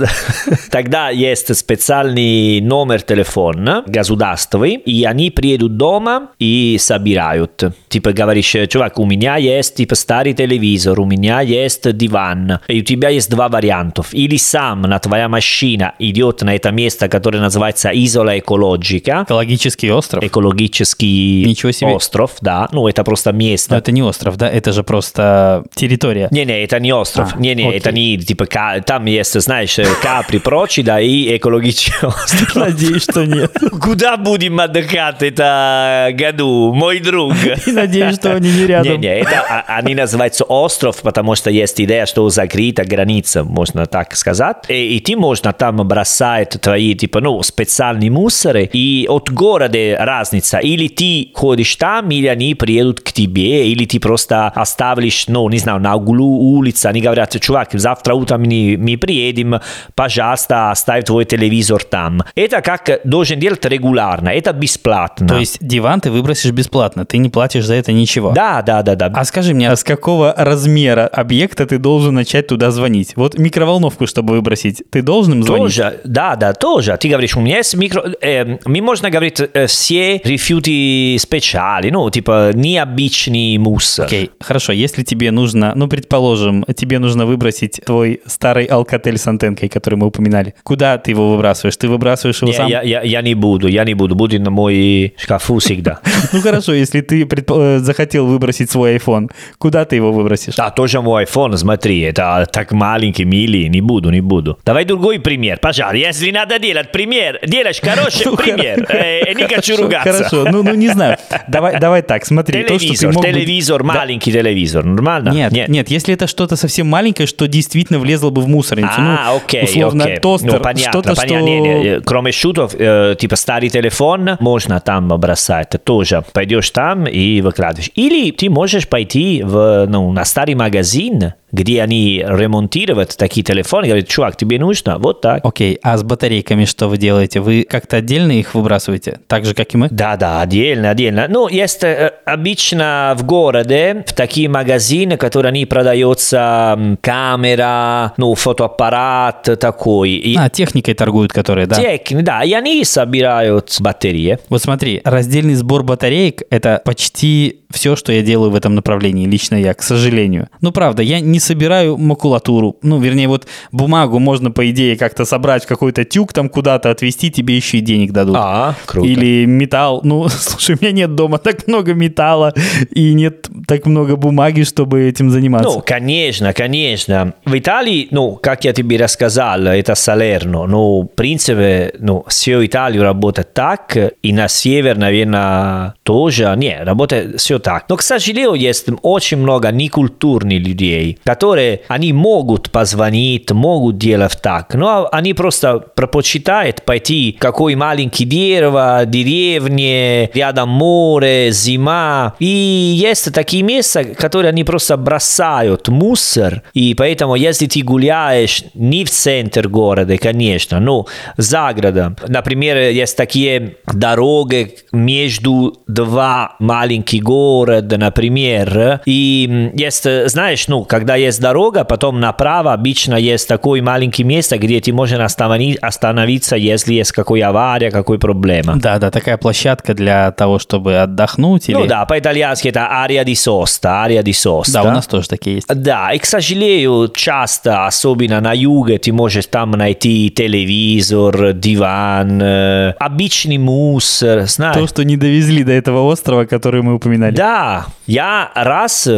[0.71, 7.63] тогда есть специальный номер телефона телефон государственный, и они приедут дома и собирают.
[7.89, 12.85] Типа говоришь, чувак, у меня есть типа старый телевизор, у меня есть диван, и у
[12.85, 14.03] тебя есть два варианта.
[14.13, 19.25] Или сам на твоя машина идет на это место, которое называется изола экологика.
[19.27, 20.23] Экологический остров?
[20.25, 21.91] Экологический Ничего себе.
[21.91, 22.69] остров, да.
[22.73, 23.73] Ну, это просто место.
[23.75, 24.49] Но это не остров, да?
[24.49, 26.29] Это же просто территория.
[26.31, 27.35] Не-не, это не остров.
[27.35, 27.79] А, Не-не, окей.
[27.79, 28.47] это не типа
[28.87, 32.55] там есть, знаешь, Капри, прочие, да, и экологический остров.
[32.57, 33.57] Надеюсь, что нет.
[33.81, 37.35] Куда будем отдыхать это году, мой друг?
[37.67, 38.93] И надеюсь, что они не рядом.
[38.93, 44.17] Не-не, это а- они называются остров, потому что есть идея, что закрыта граница, можно так
[44.17, 44.57] сказать.
[44.69, 50.59] И, и ты можно там бросать твои, типа, ну, специальные мусоры, и от города разница.
[50.59, 55.59] Или ты ходишь там, или они приедут к тебе, или ты просто оставишь, ну, не
[55.59, 59.61] знаю, на углу улицы, они говорят, чувак, завтра утром мы, мы приедем,
[59.95, 62.23] пожалуйста, оставь твой телевизор там.
[62.35, 65.29] Это как должен делать регулярно, это бесплатно.
[65.29, 68.33] То есть диван ты выбросишь бесплатно, ты не платишь за это ничего.
[68.33, 69.11] Да, да, да, да.
[69.15, 73.13] А скажи мне, а с какого размера объекта ты должен начать туда звонить?
[73.17, 75.77] Вот микроволновку, чтобы выбросить, ты должен им звонить?
[75.77, 76.97] Тоже, да, да, тоже.
[76.99, 78.05] Ты говоришь, у меня есть микро...
[78.21, 84.07] Э, мы можно говорить э, все рефьюти специали, ну, типа необычный мусор.
[84.07, 89.69] Окей, хорошо, если тебе нужно, ну, предположим, тебе нужно выбросить твой старый алкотель с антенкой,
[89.69, 91.77] который мы упоминали, куда ты его выбрасываешь?
[91.77, 92.69] Ты выбрасываешь его Не, сам?
[92.69, 96.01] я, я, я не буду, я не буду, будет на мой шкафу всегда.
[96.33, 100.55] Ну, хорошо, если ты э, захотел выбросить свой iPhone, куда ты его выбросишь?
[100.55, 104.59] Да, тоже мой iPhone, смотри, это так маленький, милый, не буду, не буду.
[104.65, 105.97] Давай другой пример, пожалуйста.
[105.97, 108.87] Если надо делать пример, делаешь хороший Ну, пример.
[108.87, 110.13] хор- Э, не хочу ругаться.
[110.13, 111.17] Хорошо, ну, ну не знаю.
[111.49, 112.63] Давай, так, смотри.
[112.63, 115.31] то, что ты Телевизор, телевизор, маленький телевизор, нормально?
[115.31, 118.93] Нет, нет, если это что-то совсем маленькое, что действительно влезло бы в мусорницу.
[118.97, 122.01] А, ну, окей, условно, тостер, что-то, что...
[122.05, 122.75] Кроме шутов,
[123.19, 126.25] типа старый телефон, можно там бросать тоже.
[126.33, 127.91] Пойдешь там и выкладываешь.
[127.95, 134.09] Или ты можешь пойти в, ну, на старый магазин, где они ремонтируют такие телефоны, говорят,
[134.09, 134.99] чувак, тебе нужно?
[134.99, 135.45] Вот так.
[135.45, 137.41] Окей, а с батарейками что вы делаете?
[137.41, 139.21] Вы как-то отдельно их выбрасываете?
[139.27, 139.89] Так же, как и мы?
[139.91, 141.27] Да, да, отдельно, отдельно.
[141.29, 149.43] Ну, есть э, обычно в городе в такие магазины, которые они продаются камера, ну, фотоаппарат
[149.59, 150.11] такой.
[150.11, 151.77] И А, техникой торгуют, которые, да.
[151.77, 154.39] техни- да, и они собирают батареи.
[154.49, 159.55] Вот смотри, раздельный сбор батареек– это почти все, что я делаю в этом направлении, лично
[159.57, 160.49] я, к сожалению.
[160.61, 162.77] Ну, правда, я не собираю макулатуру.
[162.83, 167.31] Ну, вернее, вот бумагу можно, по идее, как-то собрать в какой-то тюк, там куда-то отвезти,
[167.31, 168.37] тебе еще и денег дадут.
[168.39, 169.09] А, круто.
[169.09, 170.01] Или металл.
[170.05, 172.55] Ну, слушай, у меня нет дома так много металла
[172.91, 175.71] и нет так много бумаги, чтобы этим заниматься.
[175.71, 177.35] Ну, конечно, конечно.
[177.45, 180.67] В Италии, ну, как я тебе рассказал, это Салерно.
[180.67, 186.53] Ну, в принципе, ну, все Италию работает так, и на север, наверное, тоже.
[186.57, 187.85] Не, работает все так.
[187.89, 194.75] Но, к сожалению, есть очень много некультурных людей, которые, они могут позвонить, могут делать так,
[194.75, 202.35] но они просто предпочитают пойти какой маленький дерево, деревне, рядом море, зима.
[202.41, 209.05] И есть такие места, которые они просто бросают мусор, и поэтому, если ты гуляешь не
[209.05, 217.99] в центр города, конечно, но за городом, например, есть такие дороги между два маленьких города,
[217.99, 224.59] например, и есть, знаешь, ну, когда есть дорога, потом направо обычно есть такое маленькое место,
[224.59, 228.77] где ты можешь останови- остановиться, если есть какая авария, какой проблема.
[228.77, 231.69] Да, да, такая площадка для того, чтобы отдохнуть.
[231.69, 231.77] Или...
[231.77, 234.73] Ну да, по-итальянски это area di sosta, area di sosta.
[234.73, 235.69] Да, у нас тоже такие есть.
[235.69, 242.95] Да, и, к сожалению, часто, особенно на юге, ты можешь там найти телевизор, диван, э,
[242.99, 244.77] обычный мусор, знаешь.
[244.77, 247.35] То, что не довезли до этого острова, который мы упоминали.
[247.35, 249.09] Да, я раз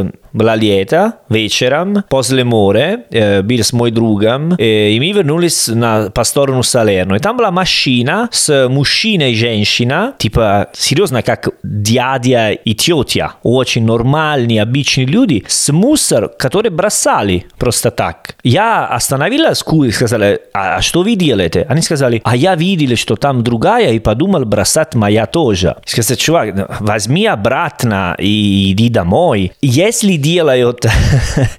[2.08, 7.16] после моря, э, был с моим другом, э, и мы вернулись на, по сторону Салерно.
[7.16, 13.34] И там была машина с мужчиной и женщина, типа, серьезно, как дядя и тетя.
[13.42, 18.36] Очень нормальные, обычные люди, с мусор, который бросали просто так.
[18.42, 21.66] Я остановила скул и сказала, а что вы делаете?
[21.68, 25.76] Они сказали, а я видел, что там другая, и подумал бросать моя тоже.
[25.84, 29.52] Сказал, чувак, возьми обратно и иди домой.
[29.60, 30.86] Если делают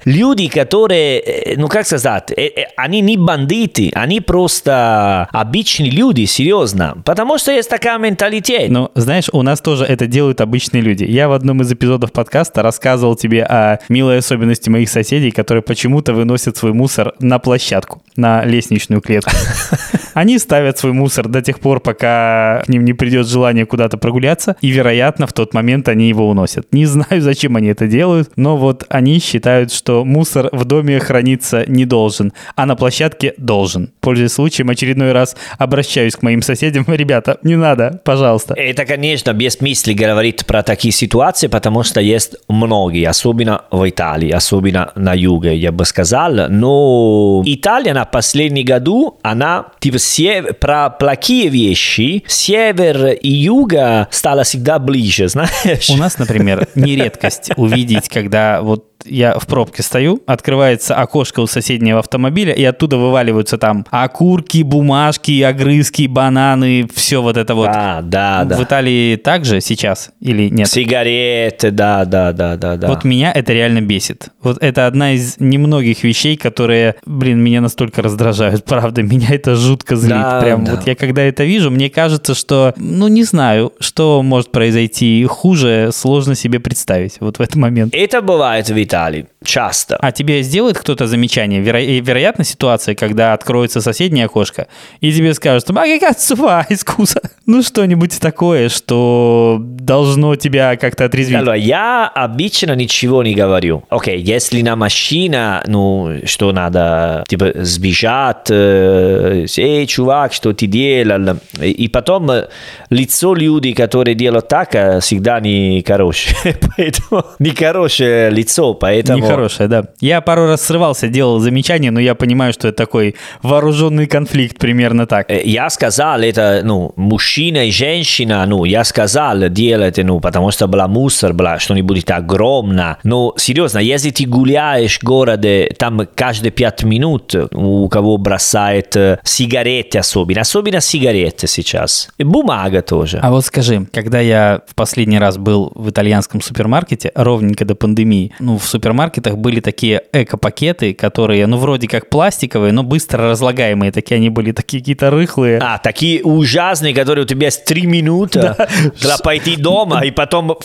[0.06, 2.34] люди, которые, ну как сказать,
[2.78, 6.98] они не бандиты, они просто обычные люди, серьезно.
[7.06, 8.70] Потому что есть такая менталитет.
[8.70, 11.04] Ну, знаешь, у нас тоже это делают обычные люди.
[11.04, 16.14] Я в одном из эпизодов подкаста рассказывал тебе о милой особенности моих соседей, которые почему-то
[16.14, 19.32] выносят свой мусор на площадку, на лестничную клетку.
[20.14, 24.56] Они ставят свой мусор до тех пор, пока к ним не придет желание куда-то прогуляться,
[24.62, 26.68] и, вероятно, в тот момент они его уносят.
[26.72, 31.64] Не знаю, зачем они это делают, но вот они считают, что мусор в доме храниться
[31.68, 33.94] не должен, а на площадке должен.
[34.00, 36.86] Пользуясь случаем, очередной раз обращаюсь к моим соседям.
[36.88, 38.54] Ребята, не надо, пожалуйста.
[38.56, 44.32] Это, конечно, без мысли говорить про такие ситуации, потому что есть многие, особенно в Италии,
[44.32, 46.50] особенно на юге, я бы сказал.
[46.50, 54.44] Но Италия на последние году, она типа север, про плохие вещи, север и юга стало
[54.44, 55.90] всегда ближе, знаешь?
[55.90, 61.48] У нас, например, не редкость увидеть, когда вот я в пробке стою, открывается окошко у
[61.48, 67.68] соседнего автомобиля, и оттуда вываливаются там окурки, бумажки, огрызки, бананы, все вот это вот.
[67.68, 68.58] Да, да, да.
[68.58, 70.68] В Италии также сейчас или нет?
[70.68, 72.88] Сигареты, да, да, да, да, да.
[72.88, 74.30] Вот меня это реально бесит.
[74.42, 79.96] Вот это одна из немногих вещей, которые, блин, меня настолько раздражают, правда, меня это жутко
[79.96, 80.14] злит.
[80.14, 80.76] Да, Прям да.
[80.76, 85.90] вот я когда это вижу, мне кажется, что, ну не знаю, что может произойти хуже,
[85.94, 87.94] сложно себе представить вот в этот момент.
[87.96, 89.98] Это бывает в Италии часто.
[89.98, 91.62] А тебе сделает кто-то замечание?
[91.62, 91.82] Веро...
[91.82, 94.68] и Вероятна ситуация, когда откроется соседнее окошко,
[95.02, 97.22] и тебе скажут, а как сува искуса?
[97.46, 101.38] Ну, что-нибудь такое, что должно тебя как-то отрезвить.
[101.38, 103.84] Allora, я обычно ничего не говорю.
[103.90, 111.38] Окей, если на машина, ну, что надо, типа, сбежать, э, эй, чувак, что ты делал?
[111.62, 112.48] И потом э,
[112.90, 116.36] лицо людей, которые делают так, э, всегда не хорошее.
[116.78, 119.20] Поэтому не хорошее лицо, поэтому...
[119.20, 119.86] Нехорошее, да.
[120.02, 125.06] Я пару раз срывался, делал замечания, но я понимаю, что это такой вооруженный конфликт, примерно
[125.06, 125.32] так.
[125.32, 130.68] Э, Я сказал, это, ну, мужчина и женщина, ну, я сказал, делайте, ну, потому что
[130.68, 132.98] была мусор, была что-нибудь огромное.
[133.04, 139.20] Но, серьезно, если ты гуляешь в городе, там каждые пять минут у кого бросает э,
[139.24, 142.10] сигареты особенно, особенно сигареты сейчас.
[142.18, 143.20] И бумага тоже.
[143.24, 148.34] А вот скажи, когда я в последний раз был в итальянском супермаркете, ровненько до пандемии,
[148.40, 154.18] ну, в супермаркетах были такие эко-пакеты, которые, ну, вроде как пластиковые, но быстро разлагаемые, такие
[154.18, 155.60] они были, такие какие-то рыхлые.
[155.60, 158.56] А, такие ужасные, которые у тебя есть три минуты
[159.00, 160.58] для пойти дома, и потом...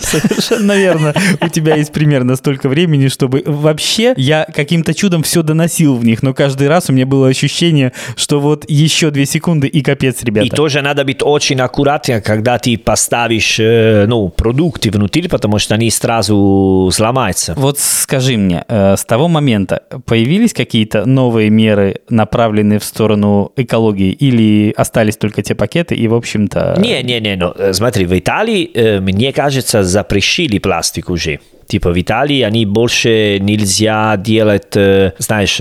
[0.00, 1.12] Совершенно верно.
[1.40, 3.42] У тебя есть примерно столько времени, чтобы...
[3.44, 7.92] Вообще, я каким-то чудом все доносил в них, но каждый раз у меня было ощущение,
[8.16, 10.46] что вот еще две секунды и капец, ребята.
[10.46, 15.74] И тоже надо быть очень аккуратным, когда ты поставишь э, ну, продукты внутри, потому что
[15.74, 17.23] они сразу сломаются.
[17.56, 24.12] Вот скажи мне, э, с того момента появились какие-то новые меры, направленные в сторону экологии,
[24.12, 26.76] или остались только те пакеты, и, в общем-то...
[26.78, 31.40] Не-не-не, ну, э, смотри, в Италии, э, мне кажется, запрещили пластик уже.
[31.66, 35.56] Типа в Италии они больше нельзя делать, знаешь,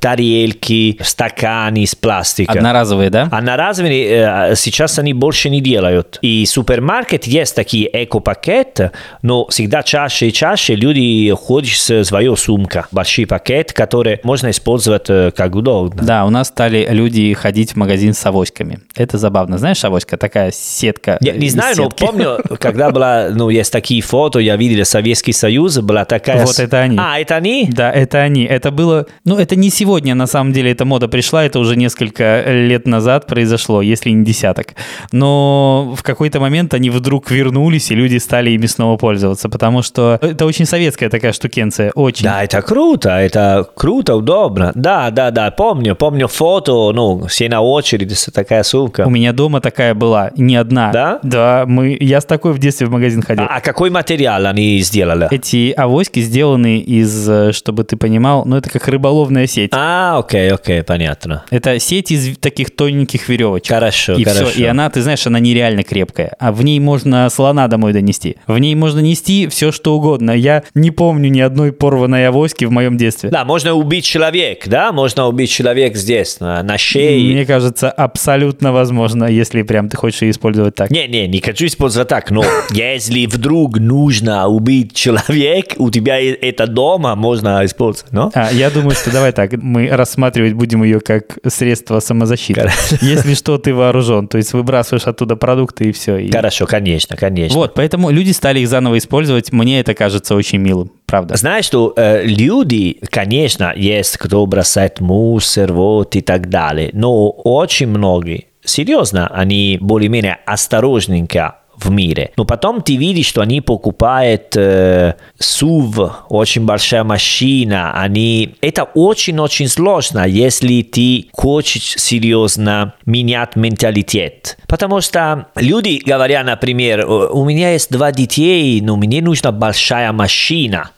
[0.00, 2.52] тарелки, стаканы из пластика.
[2.52, 3.28] Одноразовые, да?
[3.30, 6.18] Одноразовые сейчас они больше не делают.
[6.22, 12.82] И супермаркет есть такие эко-пакеты, но всегда чаще и чаще люди ходят с своей сумкой.
[12.90, 16.02] Большой пакет, который можно использовать как удобно.
[16.02, 18.80] Да, у нас стали люди ходить в магазин с авоськами.
[18.94, 19.58] Это забавно.
[19.58, 21.18] Знаешь, авоська такая сетка.
[21.20, 22.04] Я не знаю, но сетки.
[22.04, 24.84] помню, когда была, ну, есть такие фото, я видел
[25.18, 26.46] Советский Союз, была такая...
[26.46, 26.96] Вот это они.
[26.98, 27.68] А, это они?
[27.72, 28.44] Да, это они.
[28.44, 29.06] Это было...
[29.24, 33.26] Ну, это не сегодня, на самом деле, эта мода пришла, это уже несколько лет назад
[33.26, 34.74] произошло, если не десяток.
[35.10, 40.18] Но в какой-то момент они вдруг вернулись, и люди стали ими снова пользоваться, потому что
[40.22, 42.24] это очень советская такая штукенция, очень.
[42.24, 44.70] Да, это круто, это круто, удобно.
[44.76, 49.04] Да, да, да, помню, помню фото, ну, все на очереди, такая сумка.
[49.06, 50.92] У меня дома такая была, не одна.
[50.92, 51.18] Да?
[51.22, 53.44] Да, мы, я с такой в детстве в магазин ходил.
[53.44, 55.07] А, а какой материал они сделали?
[55.30, 59.70] Эти авоськи сделаны из, э, чтобы ты понимал, ну это как рыболовная сеть.
[59.74, 61.44] А, окей, окей, понятно.
[61.50, 63.74] Это сеть из таких тоненьких веревочек.
[63.74, 64.46] Хорошо, и хорошо.
[64.46, 64.62] Все.
[64.62, 66.34] И она, ты знаешь, она нереально крепкая.
[66.38, 68.36] А в ней можно слона домой донести.
[68.46, 70.30] В ней можно нести все, что угодно.
[70.32, 73.30] Я не помню ни одной порванной авоськи в моем детстве.
[73.30, 74.92] Да, можно убить человека, да?
[74.92, 77.32] Можно убить человека здесь, на, на шее.
[77.32, 80.90] Мне кажется, абсолютно возможно, если прям ты хочешь ее использовать так.
[80.90, 86.66] Не, не, не хочу использовать так, но если вдруг нужно убить человек, у тебя это
[86.66, 88.30] дома можно использовать, но?
[88.34, 92.60] А, я думаю, что давай так, мы рассматривать будем ее как средство самозащиты.
[92.60, 92.96] Хорошо.
[93.00, 96.16] Если что, ты вооружен, то есть выбрасываешь оттуда продукты и все.
[96.16, 96.30] И...
[96.30, 97.58] Хорошо, конечно, конечно.
[97.58, 99.52] Вот, поэтому люди стали их заново использовать.
[99.52, 101.36] Мне это кажется очень милым, правда.
[101.36, 107.86] Знаешь, что э, люди, конечно, есть кто бросает мусор, вот и так далее, но очень
[107.88, 112.32] многие, серьезно, они более-менее осторожненько в мире.
[112.36, 117.92] Но потом ты видишь, что они покупают э, SUV, очень большая машина.
[117.94, 118.56] Они...
[118.60, 124.58] Это очень-очень сложно, если ты хочешь серьезно менять менталитет.
[124.66, 130.90] Потому что люди говорят, например, у меня есть два детей, но мне нужна большая машина.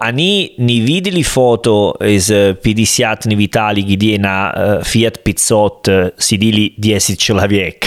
[0.00, 6.74] Они не видели фото из 50 в Италии, где на э, Fiat 500 э, сидели
[6.76, 7.86] 10 человек.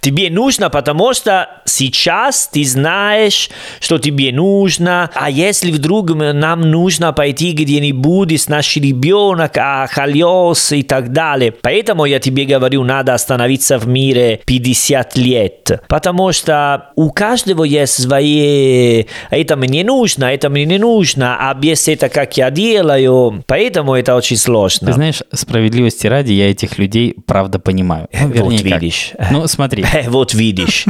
[0.00, 7.12] тебе нужно, потому что сейчас ты знаешь, что тебе нужно, а если вдруг нам нужно
[7.12, 11.52] пойти где-нибудь с нашим ребенок, а колес и так далее.
[11.52, 18.02] Поэтому я тебе говорю, надо остановиться в мире 50 лет, потому что у каждого есть
[18.02, 19.04] свои...
[19.30, 23.42] Это мне нужно, нужно, это мне не нужно, а без этого как я делаю.
[23.46, 24.86] Поэтому это очень сложно.
[24.86, 28.08] Ты знаешь, справедливости ради, я этих людей правда понимаю.
[28.12, 29.10] Ну, вернее, вот видишь.
[29.18, 29.30] Как.
[29.32, 29.84] Ну, смотри.
[30.06, 30.84] Вот видишь.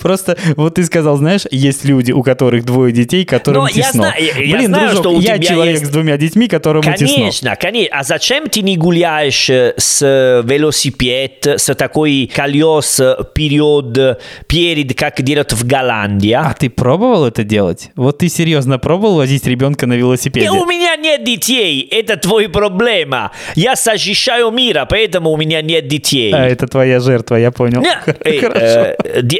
[0.00, 3.80] Просто вот ты сказал, знаешь, есть люди, у которых двое детей, которым Но тесно.
[3.80, 5.86] Я знаю, я Блин, знаю, дружок, что у я тебя человек есть...
[5.86, 7.20] с двумя детьми, которому конечно, тесно.
[7.20, 7.98] Конечно, конечно.
[7.98, 13.00] А зачем ты не гуляешь с велосипед, с такой колес
[13.34, 16.32] период, перед, как делают в Голландии?
[16.32, 17.90] А ты пробовал это делать?
[17.94, 18.47] Вот ты серьезно
[18.78, 20.46] пробовал возить ребенка на велосипеде?
[20.46, 23.30] И у меня нет детей, это твой проблема.
[23.54, 26.32] Я защищаю мира, поэтому у меня нет детей.
[26.32, 27.82] А это твоя жертва, я понял.
[28.24, 28.94] Эй, э,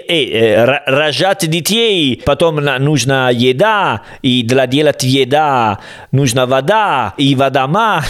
[0.08, 5.78] э, рожать детей, потом нужна еда, и для делать еда
[6.12, 8.04] нужна вода, и вода ма.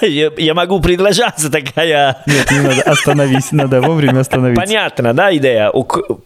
[0.02, 2.18] Я могу предложаться такая...
[2.26, 4.64] Нет, не надо, остановись, надо вовремя остановиться.
[4.64, 5.72] Понятно, да, идея?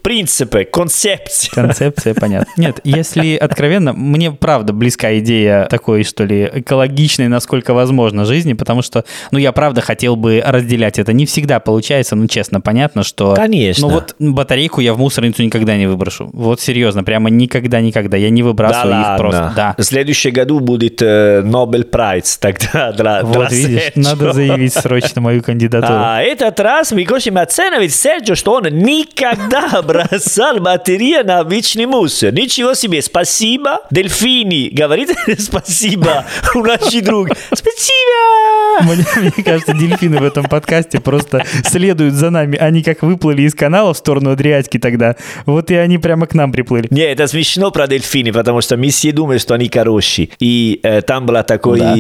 [0.03, 1.51] Принципы, концепция.
[1.55, 2.51] Концепция, понятно.
[2.57, 8.82] Нет, если откровенно, мне правда близка идея такой, что ли, экологичной, насколько возможно, жизни, потому
[8.82, 11.12] что, ну, я правда хотел бы разделять это.
[11.12, 13.34] Не всегда получается, ну, честно, понятно, что...
[13.34, 13.88] Конечно.
[13.88, 16.30] Ну, вот батарейку я в мусорницу никогда не выброшу.
[16.32, 18.16] Вот серьезно, прямо никогда-никогда.
[18.16, 19.18] Я не выбрасываю да их ладно.
[19.18, 19.52] просто.
[19.57, 19.74] Да.
[19.78, 24.02] В следующем году будет э, Нобель Прайс тогда для, Вот для видишь, Серджио.
[24.11, 25.94] надо заявить срочно мою кандидатуру.
[25.94, 32.32] А этот раз мы хотим оценивать Серджио, что он никогда бросал батареи на обычный мусор.
[32.32, 33.80] Ничего себе, спасибо.
[34.01, 37.28] Дельфини, говорит спасибо, у наших друг.
[37.51, 38.82] Спасибо!
[38.82, 42.59] Мне, мне кажется, дельфины в этом подкасте просто следуют за нами.
[42.59, 45.16] Они как выплыли из канала в сторону Адриатики тогда,
[45.47, 46.88] вот и они прямо к нам приплыли.
[46.90, 50.28] Не, это смешно про дельфины, потому что мы все думаем, что они хорошие.
[50.40, 51.94] И э, там была такой, Да.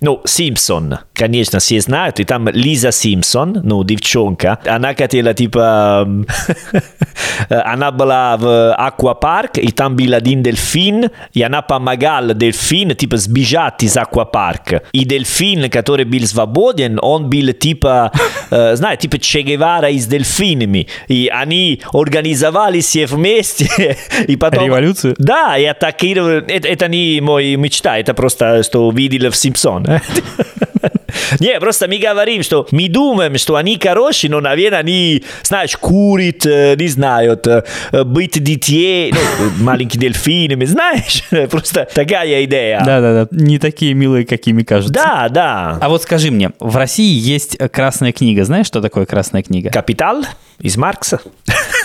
[0.00, 6.26] ну, Симпсон, конечно, все знают, и там Лиза Симпсон, ну, девчонка, она хотела, типа, м,
[7.48, 13.82] она была в аквапарк, и там был один дельфин, и она помогала дельфин, типа, сбежать
[13.82, 14.82] из аквапарка.
[14.92, 18.12] И дельфин, который был свободен, он был, типа,
[18.50, 20.88] э, знаете, типа Че Гевара с дельфинами.
[21.08, 23.96] И они организовали все вместе,
[24.26, 24.64] и потом...
[24.64, 25.14] Революцию?
[25.18, 26.44] Да, и атакировали...
[26.48, 29.86] Это, это не мой мечта, это просто, что видели в Симпсон.
[31.40, 36.46] Не, просто мы говорим, что мы думаем, что они хорошие, но, наверное, они, знаешь, курят,
[36.46, 37.64] э, не знают, э,
[38.04, 41.07] быть детей, ну, маленькие дельфинами, знаешь,
[41.50, 42.82] просто такая идея.
[42.84, 44.94] Да-да-да, не такие милые, какими кажутся.
[44.94, 45.78] Да, да.
[45.80, 48.44] А вот скажи мне, в России есть э, красная книга.
[48.44, 49.70] Знаешь, что такое красная книга?
[49.70, 50.24] Капитал
[50.58, 51.20] из Маркса.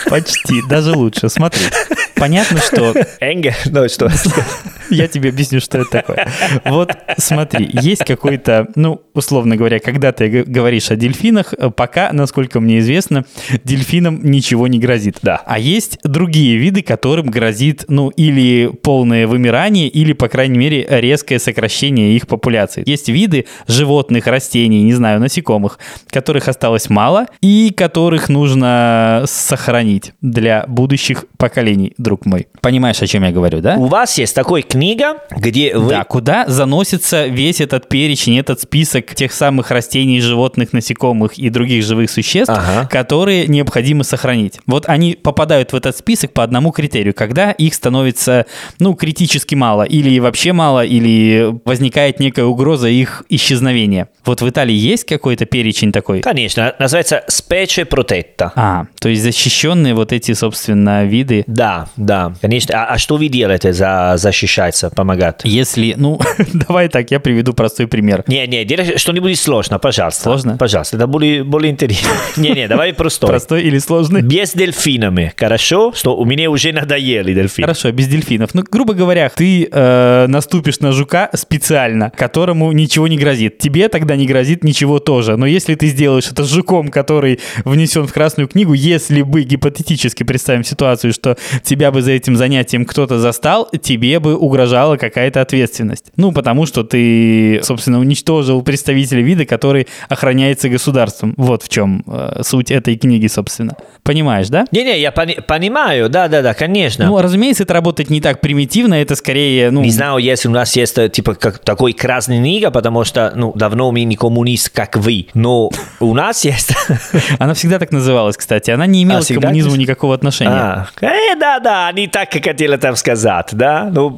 [0.08, 1.28] Почти, даже лучше.
[1.28, 1.62] Смотри,
[2.14, 4.10] понятно, что Энгель, ну что?
[4.90, 6.28] Я тебе объясню, что это такое.
[6.64, 12.60] Вот смотри, есть какой-то, ну, условно говоря, когда ты говоришь о дельфинах, э, пока, насколько
[12.60, 13.24] мне известно,
[13.64, 15.18] дельфинам ничего не грозит.
[15.22, 15.42] Да.
[15.46, 21.38] А есть другие виды, которым грозит, ну, или полное вымирание, или, по крайней мере, резкое
[21.38, 22.82] сокращение их популяции.
[22.86, 30.64] Есть виды животных, растений, не знаю, насекомых, которых осталось мало и которых нужно сохранить для
[30.68, 32.46] будущих поколений, друг мой.
[32.60, 33.74] Понимаешь, о чем я говорю, да?
[33.76, 35.90] У вас есть такой книга, где вы...
[35.90, 41.84] Да, куда заносится весь этот перечень, этот список тех самых растений, животных, насекомых и других
[41.84, 42.88] живых существ, Ага.
[42.90, 44.60] которые необходимо сохранить.
[44.66, 48.46] Вот они попадают в этот список по одному критерию, когда их становится,
[48.78, 54.08] ну, критически мало, или вообще мало, или возникает некая угроза их исчезновения.
[54.24, 56.20] Вот в Италии есть какой-то перечень такой?
[56.20, 58.50] Конечно, называется Specie Protetta.
[58.56, 61.44] А, то есть защищенные вот эти, собственно, виды.
[61.46, 62.74] Да, да, конечно.
[62.74, 65.40] А, а что вы делаете за защищаться, помогать?
[65.44, 66.20] Если, ну,
[66.52, 68.24] давай так, я приведу простой пример.
[68.26, 70.22] Не, не, делай что-нибудь сложно, пожалуйста.
[70.22, 70.56] Сложно?
[70.56, 72.08] Пожалуйста, это более, более интересно.
[72.36, 73.28] Не, не, давай простой.
[73.28, 74.22] Простой или сложный?
[74.22, 75.92] Без дельфинами, хорошо?
[75.94, 77.66] Что у меня уже надоели дельфины.
[77.66, 78.54] Хорошо, без дельфинов.
[78.54, 83.58] Ну, грубо говоря, ты э, наступишь на жука специально, которому ничего не грозит.
[83.58, 85.36] Тебе тогда не грозит ничего тоже.
[85.36, 90.22] Но если ты сделаешь это с жуком, который внесен в Красную книгу, если бы гипотетически
[90.22, 96.06] представим ситуацию, что тебя бы за этим занятием кто-то застал, тебе бы угрожала какая-то ответственность.
[96.16, 101.34] Ну, потому что ты, собственно, уничтожил представителя вида, который охраняется государством.
[101.36, 103.76] Вот в чем э, суть этой книги, собственно.
[104.02, 104.66] Понимаешь, да?
[104.70, 107.06] Не-не, я пони- понимаю, да-да-да, конечно.
[107.06, 109.82] Ну, разумеется, это работает не так примитивно, это скорее, ну...
[109.82, 113.52] Не знаю, если у нас есть э, типа как, такой красный книга, потому что, ну,
[113.54, 115.70] давно мы не коммунист, как вы, но
[116.00, 116.74] у нас есть...
[117.38, 118.70] Она всегда так называлась, кстати.
[118.70, 120.50] Она не имела А, к коммунизму никакого отношения.
[120.50, 123.90] А, э, да-да, они так хотели там сказать, да?
[123.92, 124.16] Ну,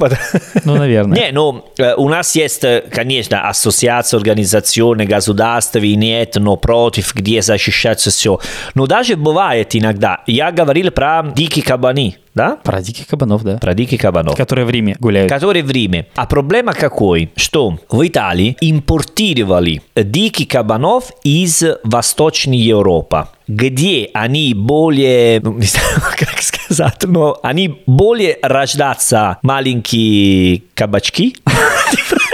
[0.65, 1.19] Ну, наверное.
[1.19, 7.43] Не, ну, э, у нас есть, э, конечно, ассоциация, организационы, государства, нет, но против, где
[7.43, 8.39] защищаться все.
[8.75, 10.23] Но даже бывает иногда.
[10.27, 12.59] Я говорил про дикие кабаны, да?
[12.63, 13.59] Про диких кабанов, да.
[13.59, 14.37] Про диких кабанов.
[14.37, 15.31] Которые в Риме гуляют.
[15.31, 16.07] Которые в Риме.
[16.15, 17.31] А проблема какой?
[17.37, 26.01] Что в Италии импортировали диких кабанов из Восточной Европы, где они более, ну, не знаю,
[26.19, 31.37] как сказать, но они более рождаются маленькие кабачки.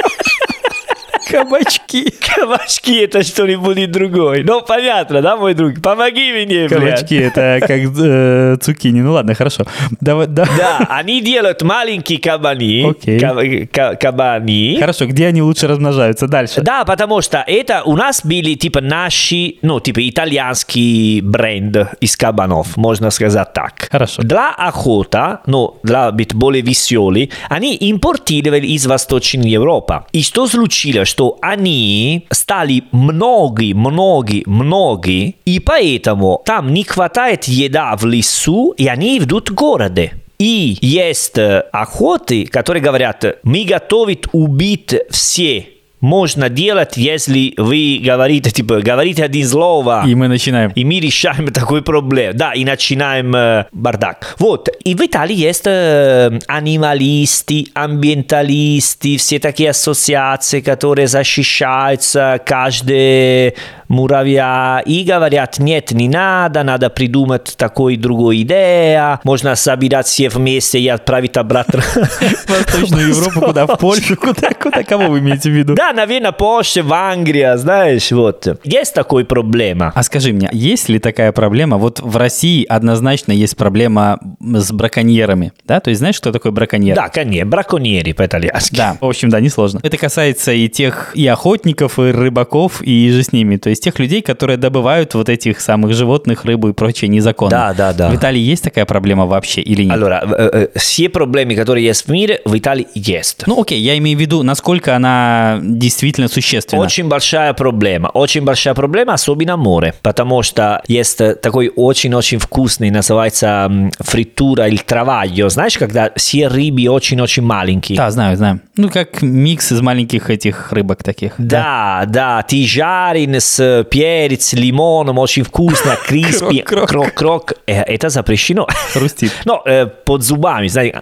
[1.32, 2.12] Кабачки.
[2.34, 4.44] Кабачки это что-нибудь другое.
[4.44, 5.80] Ну, понятно, да, мой друг?
[5.82, 6.70] Помоги мне, блядь.
[6.70, 9.00] Кабачки, это как э, цукини.
[9.00, 9.64] Ну ладно, хорошо.
[10.00, 10.46] Давай, да.
[10.58, 12.86] Да, они делают маленькие кабани.
[12.90, 13.18] Окей.
[13.18, 14.76] ка- ка- кабани.
[14.78, 16.26] Хорошо, где они лучше размножаются?
[16.28, 16.60] Дальше.
[16.62, 22.76] Да, потому что это у нас были типа наши, ну, типа итальянский бренд из кабанов,
[22.76, 23.88] можно сказать так.
[23.90, 24.22] Хорошо.
[24.22, 30.02] Для охота, ну, для быть более веселый, они импортировали из Восточной Европы.
[30.12, 37.96] И что случилось, что они стали многие, многие, многие, и поэтому там не хватает еда
[37.96, 40.14] в лесу, и они идут в городе.
[40.38, 45.66] И есть охоты, которые говорят, мы готовы убить все.
[46.02, 50.72] Можно делать, если вы говорите, типа, говорите один слово, И мы начинаем.
[50.74, 52.36] и мы решаем такой проблем.
[52.36, 54.34] Да, и начинаем э, бардак.
[54.40, 54.68] Вот.
[54.84, 63.54] И в Италии есть э, анималисты, амbientалисты, все такие ассоциации, которые защищаются каждый
[63.92, 70.80] муравья и говорят, нет, не надо, надо придумать такой другой идея, можно собирать все вместе
[70.80, 71.80] и отправить обратно.
[71.82, 73.66] В Восточную Европу, куда?
[73.66, 74.16] В Польшу?
[74.22, 74.50] Куда?
[74.60, 74.82] Куда?
[74.82, 75.74] Кого вы имеете в виду?
[75.74, 78.60] Да, наверное, позже в Англии, знаешь, вот.
[78.64, 79.92] Есть такой проблема.
[79.94, 81.78] А скажи мне, есть ли такая проблема?
[81.78, 85.80] Вот в России однозначно есть проблема с браконьерами, да?
[85.80, 86.96] То есть знаешь, что такое браконьер?
[86.96, 88.76] Да, конечно, браконьери по-итальянски.
[88.76, 89.80] Да, в общем, да, несложно.
[89.82, 93.56] Это касается и тех, и охотников, и рыбаков, и же с ними.
[93.56, 97.50] То есть тех людей, которые добывают вот этих самых животных, рыбу и прочее незаконно.
[97.50, 98.10] Да, да, да.
[98.10, 99.96] В Италии есть такая проблема вообще или нет?
[99.96, 103.46] Allora, э, э, все проблемы, которые есть в мире, в Италии есть.
[103.46, 106.82] Ну окей, я имею в виду, насколько она действительно существенна.
[106.82, 112.90] Очень большая проблема, очень большая проблема, особенно море, потому что есть э, такой очень-очень вкусный,
[112.90, 117.96] называется фритура или travaglio, знаешь, когда все рыбы очень-очень маленькие.
[117.96, 118.60] Да, знаю, знаю.
[118.76, 121.34] Ну, как микс из маленьких этих рыбок таких.
[121.38, 127.54] Да, да, ты жарен с перец, лимоном, очень вкусно, криспи, Крок-крок.
[127.66, 128.68] Э, Это запрещено.
[128.92, 129.32] Хрустит.
[129.44, 131.00] Но э, под зубами, знаете,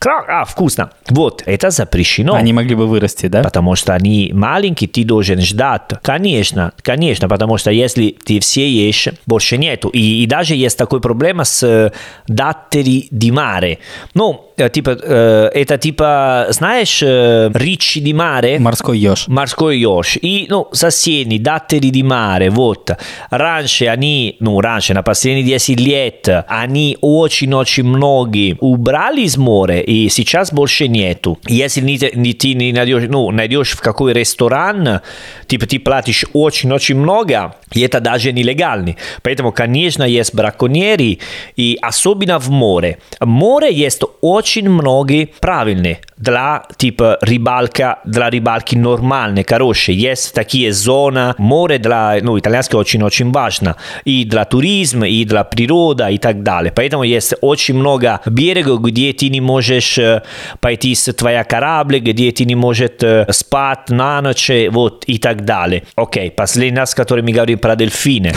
[0.00, 0.90] крок, а, вкусно.
[1.08, 2.34] Вот, это запрещено.
[2.34, 3.42] Они могли бы вырасти, да?
[3.42, 5.82] Потому что они маленькие, ты должен ждать.
[6.02, 9.88] Конечно, конечно, потому что если ты все ешь, больше нету.
[9.90, 11.92] И, и даже есть такой проблема с э,
[12.26, 13.78] даттери di mare.
[14.14, 18.58] Ну, типа, э, это типа, знаешь, э, ричи di mare?
[18.58, 19.28] Морской еж.
[19.28, 20.18] морской еж.
[20.20, 22.90] И, ну, соседи, даттери di mare, вот.
[23.30, 30.08] Раньше они, ну, раньше, на последние 10 лет, они очень-очень многие убрали из моря, и
[30.08, 31.38] сейчас больше нету.
[31.48, 35.00] Если не, не- ты не найдешь, ну, найдешь в какой ресторан,
[35.46, 38.96] типа, ты платишь очень-очень много, и это даже нелегально.
[39.22, 41.20] Поэтому, конечно, есть браконьери,
[41.56, 42.98] и особенно в море.
[43.20, 49.94] В море есть очень много правильных для, типа, рыбалка, для рыбалки нормальной, хорошей.
[49.94, 53.76] Есть такие зоны, море для, ну, итальянское очень-очень важно.
[54.04, 56.72] И для туризма, и для природы, и так далее.
[56.74, 60.22] Поэтому есть очень много берегов, где ты не можешь э,
[60.60, 65.44] пойти с твоя корабль, где ты не можешь э, спать на ночь, вот, и так
[65.44, 65.84] далее.
[65.96, 68.34] Окей, последний раз, который мы говорим про дельфины.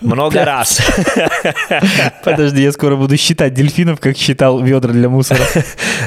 [0.00, 0.80] Много раз.
[2.24, 5.44] Подожди, я скоро буду считать дельфинов, как считал ведра для мусора.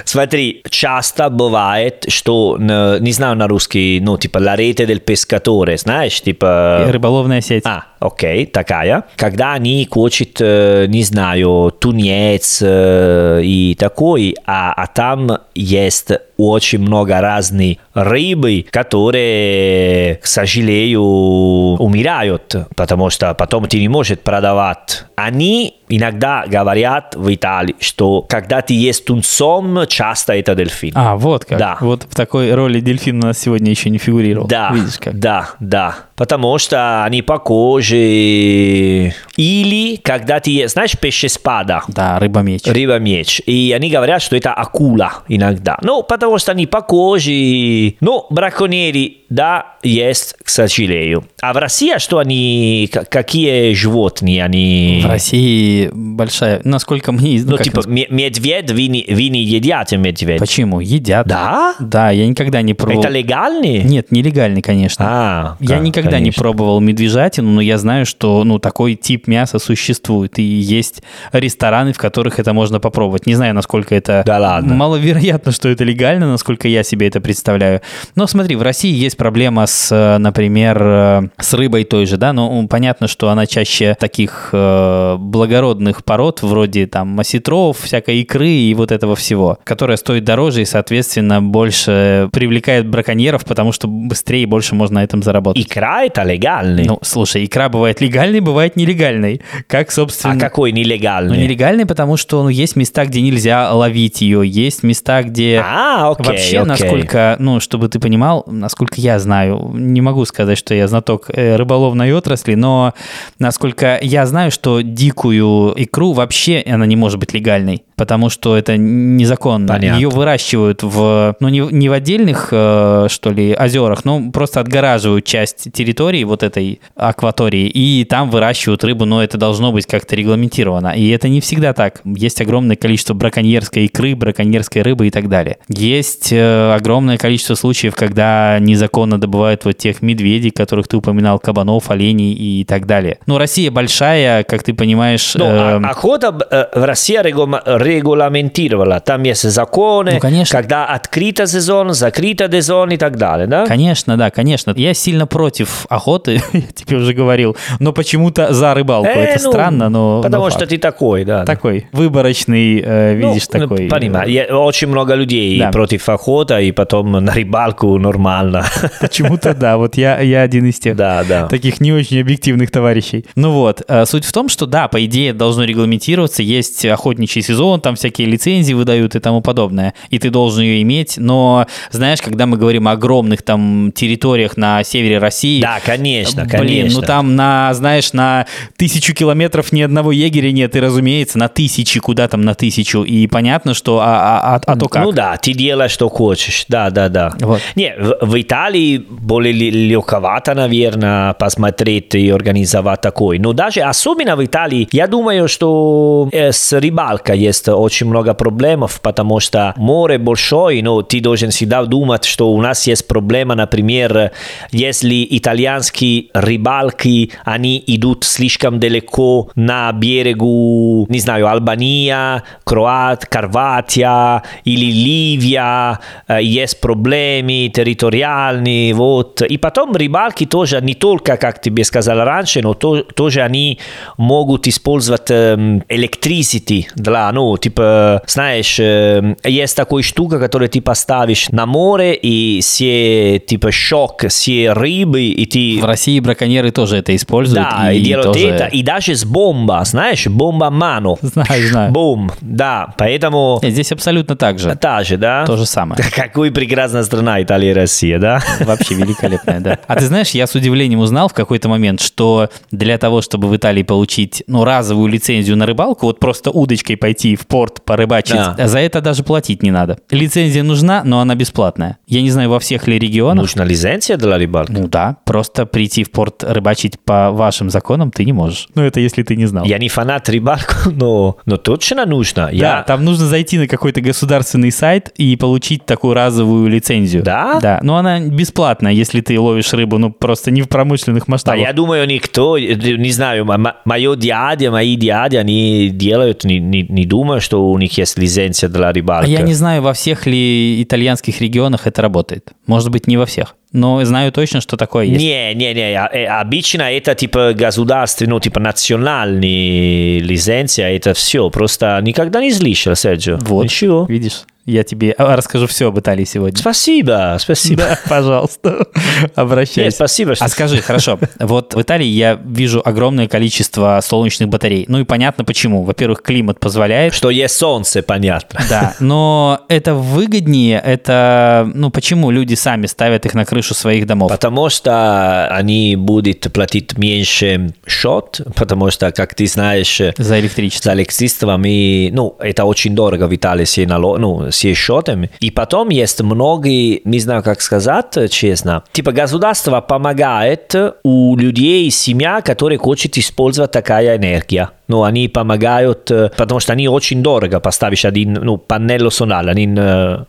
[0.06, 5.78] Смотри, часто бывает, что, н- не знаю на русский, ну, типа, la rete del pescatore,
[5.78, 6.86] знаешь, типа...
[6.90, 7.64] Рыболовная сеть.
[7.66, 9.04] А, окей, такая.
[9.16, 16.80] Когда они хочет, э, не знаю, тунец э, и такой, а, а там есть очень
[16.80, 25.06] много разной рыбы, которые, к сожалению, умирают, потому что потом ты не можешь продавать.
[25.16, 30.94] Они иногда говорят в Италии, что когда ты есть тунцом, часто это дельфин.
[30.96, 31.58] А, вот как.
[31.58, 31.78] Да.
[31.80, 34.48] Вот в такой роли дельфин у нас сегодня еще не фигурировал.
[34.48, 35.18] Да, Видишь как.
[35.20, 35.96] да, да.
[36.16, 39.14] Потому что они похожи.
[39.36, 42.62] Или когда ты ешь, знаешь, пище-спада, Да, рыба-меч.
[42.66, 45.78] рыба-меч, и они говорят, что это акула иногда.
[45.82, 47.96] Ну, потому что они похожи.
[48.00, 51.26] Ну, браконьери, да, есть, к сожалению.
[51.42, 55.02] А в России что они, какие животные они...
[55.04, 57.42] В России большая, насколько мне...
[57.44, 60.40] Ну, как типа, ме- медведь, вы не, вы не едите медведь?
[60.40, 60.80] Почему?
[60.80, 61.28] Едят.
[61.28, 61.76] Да?
[61.80, 63.02] Да, я никогда не пробовал.
[63.02, 63.84] Это легальный?
[63.84, 65.06] Нет, нелегальный, конечно.
[65.08, 66.42] А, Я да, никогда не конечно.
[66.42, 70.40] пробовал медвежатину, но я знаю, что ну, такой тип мяса существует.
[70.40, 73.26] И есть рестораны, в которых это можно попробовать.
[73.26, 74.24] Не знаю, насколько это...
[74.26, 74.74] Да ладно.
[74.76, 77.82] Маловероятно, что это легально, насколько я себе это представляю.
[78.16, 82.34] Но смотри, в России есть проблема с, э, например, э, с рыбой той же, да,
[82.34, 88.50] но м, понятно, что она чаще таких э, благородных пород, вроде там осетров, всякой икры
[88.50, 94.44] и вот этого всего, которая стоит дороже и, соответственно, больше привлекает браконьеров, потому что быстрее
[94.44, 95.66] и больше можно на этом заработать.
[95.66, 96.86] Икра это легальный.
[96.86, 99.42] Ну, слушай, икра бывает легальной, бывает нелегальной.
[99.68, 100.34] Как, собственно...
[100.34, 101.38] а какой нелегальный?
[101.38, 105.62] Ну, нелегальный, потому что ну, есть места, где нельзя ловить ее, есть места, где...
[105.64, 106.70] А, окей, Вообще, окей.
[106.70, 111.56] насколько, ну, чтобы ты понимал, насколько я знаю, не могу сказать, что я знаток э,
[111.56, 112.94] рыболовной отрасли, но
[113.40, 118.78] насколько я знаю, что дикую икру вообще она не может быть легальной, потому что это
[118.78, 119.68] незаконно.
[119.68, 119.98] Понятно.
[119.98, 125.26] Ее выращивают в, ну, не, не в отдельных, э, что ли, озерах, но просто отгораживают
[125.26, 125.83] часть территории
[126.24, 130.90] вот этой акватории, и там выращивают рыбу, но это должно быть как-то регламентировано.
[130.96, 132.02] И это не всегда так.
[132.06, 135.58] Есть огромное количество браконьерской икры, браконьерской рыбы и так далее.
[135.70, 141.90] Есть э, огромное количество случаев, когда незаконно добывают вот тех медведей, которых ты упоминал, кабанов,
[141.92, 143.18] оленей и так далее.
[143.26, 145.36] Ну, Россия большая, как ты понимаешь...
[145.36, 149.00] Ну, а- эм, охота э, в России регула- регламентировала.
[149.00, 150.58] Там есть законы, Ну, конечно.
[150.58, 153.66] когда открыта сезон, закрыта сезон и так далее, да?
[153.66, 154.74] Конечно, да, конечно.
[154.76, 159.08] Я сильно против охоты, я тебе уже говорил, но почему-то за рыбалку.
[159.10, 160.22] Э, Это ну, странно, но...
[160.22, 160.70] Потому но что факт.
[160.72, 161.46] ты такой, да.
[161.46, 163.88] такой выборочный, э, Ну, видишь, такой.
[163.88, 165.72] Понимаю, Я- очень много людей Да.
[165.72, 168.66] против охоты, и потом на рыбалку нормально.
[169.02, 170.96] Почему-то да, вот я, я один из тех.
[170.96, 171.48] Да, да.
[171.48, 173.26] Таких не очень объективных товарищей.
[173.36, 177.82] Ну вот, э, суть в том, что да, по идее должно регламентироваться, есть охотничий сезон,
[177.82, 182.46] там всякие лицензии выдают и тому подобное, и ты должен ее иметь, но знаешь, когда
[182.46, 187.00] мы говорим о огромных там территориях на севере России, Да, конечно, Блин, конечно.
[187.00, 188.46] ну там на, знаешь, на
[188.76, 193.28] тысячу километров ни одного егеря нет, и, разумеется, на тысячи, куда там на тысячу, и
[193.28, 195.04] понятно, что, а, а, а- а то как?
[195.06, 196.66] Ну да, ты делаешь, что хочешь.
[196.68, 197.32] Да, да, да.
[197.40, 197.62] Вот.
[197.76, 203.40] Не, в, в Италии более легковато, наверное, посмотреть и организовать такой.
[203.40, 209.00] Но даже особенно в Италии, я думаю, что э, с рыбалкой есть очень много проблемов,
[209.02, 214.32] потому что море большое, но ты должен всегда думать, что у нас есть проблема, например,
[214.72, 224.86] если итальянские рыбалки, они идут слишком далеко на берегу, не знаю, Албания, Кроат, Хорватия или
[224.86, 226.00] Ливия,
[226.40, 229.42] есть проблемы территориальные, вот.
[229.42, 233.80] И потом рыбалки тоже не только, как тебе сказал раньше, но то- тоже они
[234.18, 242.16] могут использовать electricity для, ну, типа, знаешь, есть такая штука, которую ты поставишь на море,
[242.16, 245.82] и все, типа, шок, все рыбы, и ты...
[245.82, 247.68] В России браконьеры тоже это используют.
[247.70, 251.18] Да, и, делают тоже- это, и даже с бомба, знаешь, бомба мано.
[251.22, 251.92] Знаю, знаю.
[251.92, 253.60] Бум, да, поэтому...
[253.62, 254.76] Нет, Здесь абсолютно так же.
[254.76, 255.46] Та же, да?
[255.46, 256.02] То же самое.
[256.16, 258.40] Какой прекрасная страна Италия и Россия, да?
[258.60, 259.80] Вообще великолепная, да.
[259.88, 263.56] А ты знаешь, я с удивлением узнал в какой-то момент, что для того, чтобы в
[263.56, 268.68] Италии получить ну, разовую лицензию на рыбалку, вот просто удочкой пойти в порт порыбачить, Да.
[268.68, 269.98] за это даже платить не надо.
[270.12, 271.98] Лицензия нужна, но она бесплатная.
[272.08, 273.44] Я не знаю, во всех ли регионах.
[273.44, 274.72] Нужна лицензия для рыбалки?
[274.72, 278.68] Ну да, просто прийти в порт рыбачить по вашим законам ты не можешь.
[278.76, 279.66] Ну, это если ты не знал.
[279.66, 282.44] Я не фанат рыбалку, но, но точно нужно.
[282.46, 282.84] Да, Я...
[282.84, 287.24] там нужно зайти на какой-то государственный сайт и получить такую разовую лицензию.
[287.24, 287.60] Да?
[287.60, 291.62] Да, но она бесплатная, если ты ловишь рыбу, ну, просто не в промышленных А масштабах.
[291.62, 293.50] я думаю, никто, не знаю,
[293.86, 298.70] мое дядя, мои дяди, они делают, не, не, не думаю, что у них есть лицензия
[298.70, 299.26] для рыбалки.
[299.26, 302.52] А я не знаю, во всех ли итальянских регионах это работает.
[302.68, 303.56] Может быть, не во всех.
[303.74, 305.20] Но знаю точно, что такое есть.
[305.20, 311.50] Не, не, не, а- э, обычно это типа государственный, ну, типа национальный лицензия, это все.
[311.50, 313.38] Просто никогда не слышал, Серджио.
[313.42, 313.64] Вот.
[313.64, 314.06] Ничего.
[314.08, 316.58] Видишь, я тебе а, расскажу все об Италии сегодня.
[316.58, 317.84] Спасибо, спасибо.
[317.84, 318.88] Да, пожалуйста,
[319.36, 319.82] обращайся.
[319.82, 320.46] Нет, спасибо, что...
[320.46, 324.86] А скажи, хорошо, вот в Италии я вижу огромное количество солнечных батарей.
[324.88, 325.84] Ну и понятно почему.
[325.84, 327.14] Во-первых, климат позволяет.
[327.14, 328.62] Что есть солнце, понятно.
[328.70, 334.32] Да, но это выгоднее, это, ну почему люди сами ставят их на крышу своих домов?
[334.32, 340.92] Потому что они будут платить меньше счет, потому что, как ты знаешь, За электричество.
[340.92, 345.32] за электричество мы, ну, это очень дорого в Италии все, нало, ну, все счетами.
[345.40, 352.42] И потом есть многие, не знаю, как сказать честно, типа государство помогает у людей, семья,
[352.42, 354.70] которые хочет использовать такая энергия.
[354.94, 359.76] Ну, они помогают, потому что они очень дорого поставишь один, ну, панель солар, один,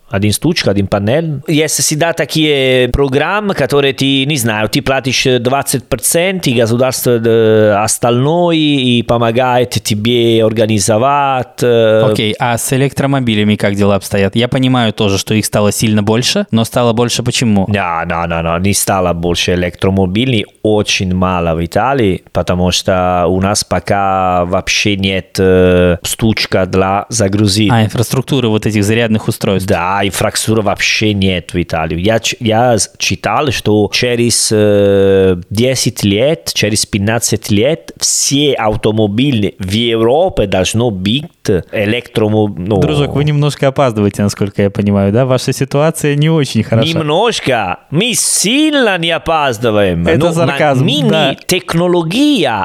[0.08, 1.42] один штучка, один панель.
[1.46, 9.02] Есть всегда такие программы, которые ты, не знаю, ты платишь 20%, и государство остальное и
[9.02, 11.62] помогает тебе организовать.
[11.62, 14.34] Окей, а с электромобилями как дела обстоят?
[14.34, 17.66] Я понимаю тоже, что их стало сильно больше, но стало больше почему?
[17.68, 23.42] Да, да, да, да, не стало больше электромобилей, очень мало в Италии, потому что у
[23.42, 27.70] нас пока вообще нет э, стучка для загрузить.
[27.72, 29.68] А, инфраструктуры вот этих зарядных устройств.
[29.68, 32.00] Да, инфраструктуры вообще нет в Италии.
[32.00, 40.46] Я, я читал, что через э, 10 лет, через 15 лет все автомобили в Европе
[40.46, 41.24] должно быть
[41.72, 42.56] электромоб...
[42.56, 45.26] ну, Дружок, вы немножко опаздываете, насколько я понимаю, да?
[45.26, 46.88] Ваша ситуация не очень хороша.
[46.88, 47.80] Немножко.
[47.90, 50.06] Мы сильно не опаздываем.
[50.06, 51.36] Это Ну, сарказм, мы да.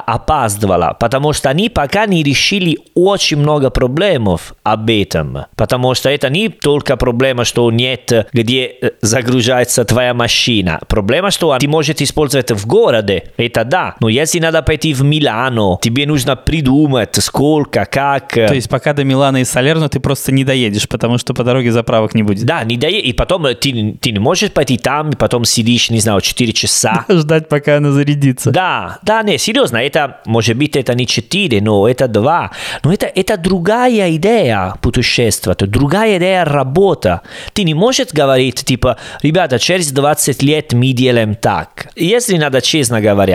[0.05, 5.45] опаздывала, потому что они пока не решили очень много проблемов об этом.
[5.55, 10.79] Потому что это не только проблема, что нет, где э, загружается твоя машина.
[10.87, 13.31] Проблема, что ты можешь использовать в городе.
[13.37, 13.95] Это да.
[13.99, 18.33] Но если надо пойти в Милано, тебе нужно придумать, сколько, как.
[18.33, 21.71] То есть пока до Милана и Салерно ты просто не доедешь, потому что по дороге
[21.71, 22.45] заправок не будет.
[22.45, 25.89] Да, не дае, и потом э, ты, ты не можешь пойти там, и потом сидишь,
[25.89, 27.05] не знаю, 4 часа.
[27.09, 28.51] Ждать, пока она зарядится.
[28.51, 32.51] Да, да, не, серьезно, это, может быть, это не 4, но это 2.
[32.83, 37.21] Но это, это другая идея путешествовать, другая идея работа.
[37.53, 41.87] Ты не можешь говорить, типа, ребята, через 20 лет мы делаем так.
[41.95, 43.29] Если надо честно говорить,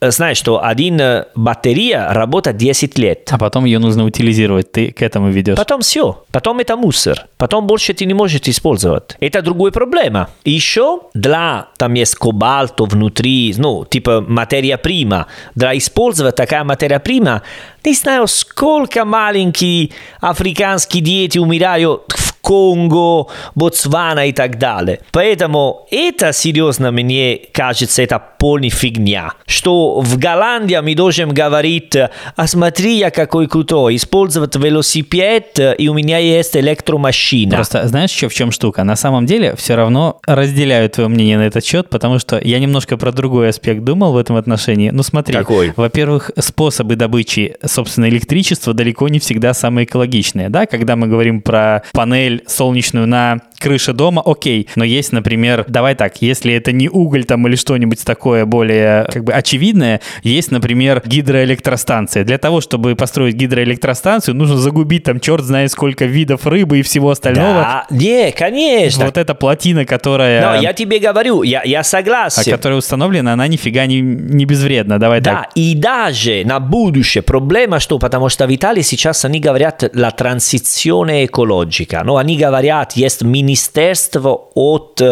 [0.00, 1.00] э, знаешь, что один
[1.34, 3.28] батарея работает 10 лет.
[3.30, 4.72] А потом ее нужно утилизировать.
[4.72, 5.56] Ты к этому ведешь.
[5.56, 6.24] Потом все.
[6.32, 7.26] Потом это мусор.
[7.36, 9.16] Потом больше ты не можешь использовать.
[9.20, 10.28] Это другая проблема.
[10.44, 15.26] Еще для, там есть кобальто внутри, ну, типа материя прима.
[15.54, 17.42] Для использовать такая материя прима,
[17.84, 25.00] не знаю, сколько маленькие африканские дети умирают в Конго, Ботсвана и так далее.
[25.12, 29.32] Поэтому это серьезно мне кажется, это полная фигня.
[29.46, 35.94] Что в Голландии мы должны говорить, а смотри, я какой крутой, использовать велосипед, и у
[35.94, 37.56] меня есть электромашина.
[37.56, 38.84] Просто знаешь, что в чем штука?
[38.84, 42.96] На самом деле все равно разделяю твое мнение на этот счет, потому что я немножко
[42.96, 44.90] про другой аспект думал в этом отношении.
[44.90, 45.72] Ну смотри, Какой?
[45.76, 50.48] во-первых, способы добычи, собственно, электричества далеко не всегда самые экологичные.
[50.48, 50.66] Да?
[50.66, 51.82] Когда мы говорим про
[52.30, 54.68] панель солнечную на крыше дома, окей.
[54.74, 59.24] Но есть, например, давай так, если это не уголь там или что-нибудь такое более как
[59.24, 62.24] бы очевидное, есть, например, гидроэлектростанция.
[62.24, 67.10] Для того, чтобы построить гидроэлектростанцию, нужно загубить там черт знает сколько видов рыбы и всего
[67.10, 67.52] остального.
[67.52, 69.04] Да, не, конечно.
[69.04, 72.50] Вот эта плотина, которая, Но я тебе говорю, я, я а согласен.
[72.50, 74.98] которая установлена, она нифига не, не безвредна.
[74.98, 75.50] Давай Да, так.
[75.54, 81.24] и даже на будущее проблема, что потому что в Италии сейчас они говорят la transizione
[81.26, 85.02] ecologica, но они говорят, есть министерство от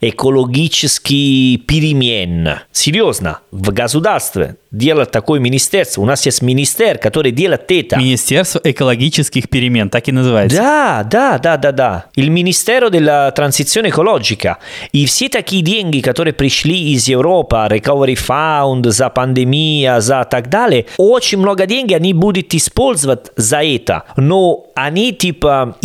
[0.00, 2.58] экологических перемен.
[2.72, 6.02] Серьезно, в государстве делать такое министерство.
[6.02, 7.96] У нас есть министер, который делает это.
[7.96, 10.58] Министерство экологических перемен, так и называется.
[10.58, 12.04] Да, да, да, да, да.
[12.16, 14.58] Il Ministero della Transizione Ecologica.
[14.92, 20.86] И все такие деньги, которые пришли из Европы, Recovery Fund, за пандемия, за так далее,
[20.96, 24.04] очень много денег они будут использовать за это.
[24.16, 25.76] Но они типа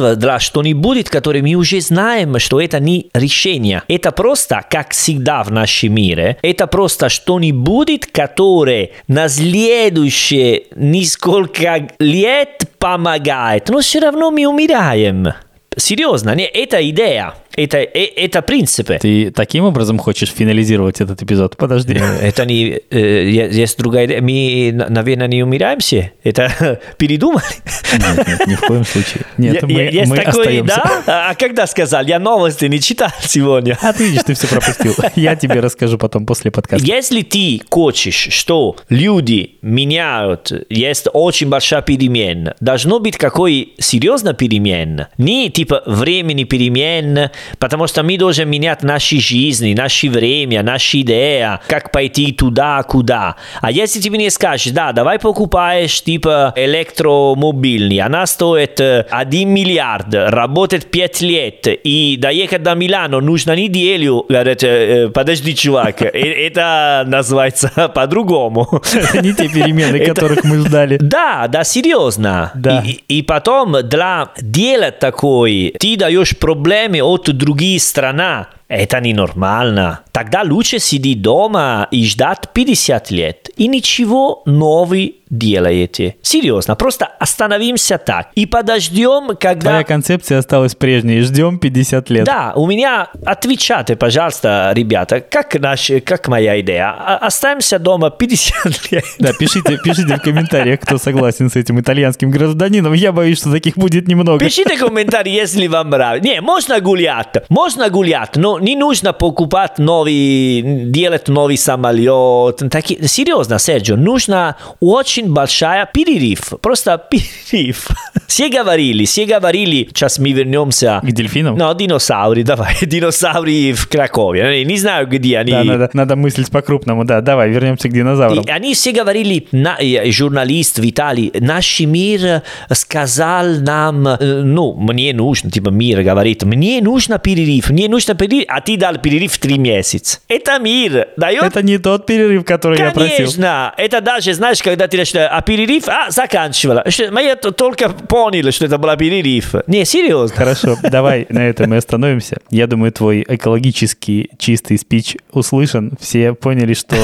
[0.00, 3.82] использовать для что-нибудь, которое мы уже знаем, что это не решение.
[3.88, 12.64] Это просто, как всегда в нашем мире, это просто что-нибудь, который на следующие несколько лет
[12.78, 15.28] помогает, но все равно мы умираем.
[15.76, 17.34] Серьезно, не, это идея.
[17.56, 18.98] Это, это принципы.
[19.00, 21.56] Ты таким образом хочешь финализировать этот эпизод?
[21.56, 22.00] Подожди.
[22.20, 22.80] Это не...
[22.90, 24.20] Есть другая идея.
[24.20, 26.12] Мы, наверное, не умираемся.
[26.22, 27.44] Это передумали?
[27.92, 29.24] Нет, нет, ни в коем случае.
[29.38, 30.82] Нет, мы, есть мы такое, остаемся.
[31.06, 31.30] да?
[31.30, 32.04] А когда сказал?
[32.04, 33.76] Я новости не читал сегодня.
[33.82, 34.94] А ты видишь, ты все пропустил.
[35.16, 36.86] Я тебе расскажу потом после подкаста.
[36.86, 45.06] Если ты хочешь, что люди меняют, есть очень большая перемена, должно быть какой серьезный перемен.
[45.18, 51.58] Не типа времени перемен, потому что мы должны менять наши жизни, наше время, наши идеи,
[51.66, 53.36] как пойти туда, куда.
[53.60, 60.90] А если ты мне скажешь, да, давай покупаешь типа электромобильный, она стоит 1 миллиард, работает
[60.90, 68.66] 5 лет, и доехать до Милана нужно неделю, говорит, подожди, чувак, это называется по-другому.
[69.22, 70.98] Не те перемены, которых мы ждали.
[71.00, 72.52] Да, да, серьезно.
[72.54, 72.82] Да.
[72.84, 78.46] И, и потом для делать такой, ты даешь проблемы от других стран.
[78.68, 80.00] Это ненормально.
[80.12, 83.50] Тогда лучше сидеть дома и ждать 50 лет.
[83.56, 86.16] И ничего нового делаете.
[86.22, 88.28] Серьезно, просто остановимся так.
[88.34, 89.70] И подождем, когда...
[89.70, 91.20] Твоя концепция осталась прежней.
[91.20, 92.24] Ждем 50 лет.
[92.24, 93.08] Да, у меня...
[93.24, 96.90] Отвечайте, пожалуйста, ребята, как, наш, как моя идея.
[96.90, 98.54] О- Оставимся дома 50
[98.92, 99.04] лет.
[99.18, 102.92] Да, пишите, пишите в комментариях, кто согласен с этим итальянским гражданином.
[102.92, 104.44] Я боюсь, что таких будет немного.
[104.44, 106.28] Пишите комментарии, если вам нравится.
[106.28, 112.62] Не, можно гулять, можно гулять, но не нужно покупать новый, делать новый самолет.
[112.70, 117.88] Таки, серьезно, Серджио, нужно очень большая перерыв, просто перерыв.
[118.26, 121.00] Все говорили, все говорили, сейчас мы вернемся.
[121.02, 121.56] К дельфинам?
[121.56, 124.64] No, динозавры, давай, динозавры в Кракове.
[124.64, 125.50] Не знаю, где они.
[125.50, 127.04] Да, надо, надо мыслить по-крупному.
[127.04, 128.44] Да, давай, вернемся к динозаврам.
[128.44, 132.42] И они все говорили, на, э, журналист Виталий, наш мир
[132.72, 138.44] сказал нам, э, ну, мне нужно, типа мир говорит, мне нужно перерыв, мне нужно перерыв,
[138.48, 140.20] а ты дал перерыв три месяца.
[140.28, 141.42] Это мир дает...
[141.42, 143.16] Это не тот перерыв, который я просил.
[143.16, 146.84] Конечно, это даже, знаешь, когда ты начинаешь, а перерыв, а, заканчивала.
[147.10, 149.54] Мы это только поняли, что это был перерыв.
[149.66, 150.36] Не, серьезно.
[150.36, 152.38] Хорошо, давай на этом и остановимся.
[152.50, 155.92] Я думаю, твой экологически чистый спич услышан.
[156.00, 156.96] Все поняли, что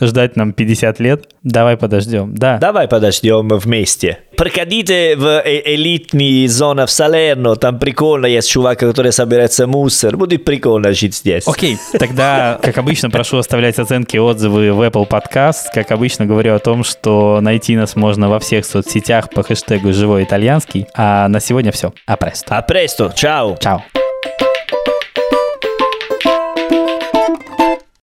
[0.00, 1.28] ждать нам 50 лет.
[1.42, 2.34] Давай подождем.
[2.34, 2.58] Да.
[2.58, 4.18] Давай подождем вместе.
[4.42, 10.16] В э- элитный зона в Салерно, там прикольно есть чувак, который собирается мусор.
[10.16, 11.46] Будет прикольно жить здесь.
[11.46, 15.66] Окей, тогда, как обычно, прошу оставлять оценки и отзывы в Apple Podcast.
[15.72, 20.24] Как обычно, говорю о том, что найти нас можно во всех соцсетях по хэштегу «Живой
[20.24, 20.86] итальянский».
[20.96, 21.92] А на сегодня все.
[22.06, 22.58] А престо.
[22.58, 23.56] А престо, чао.
[23.60, 23.84] Чао.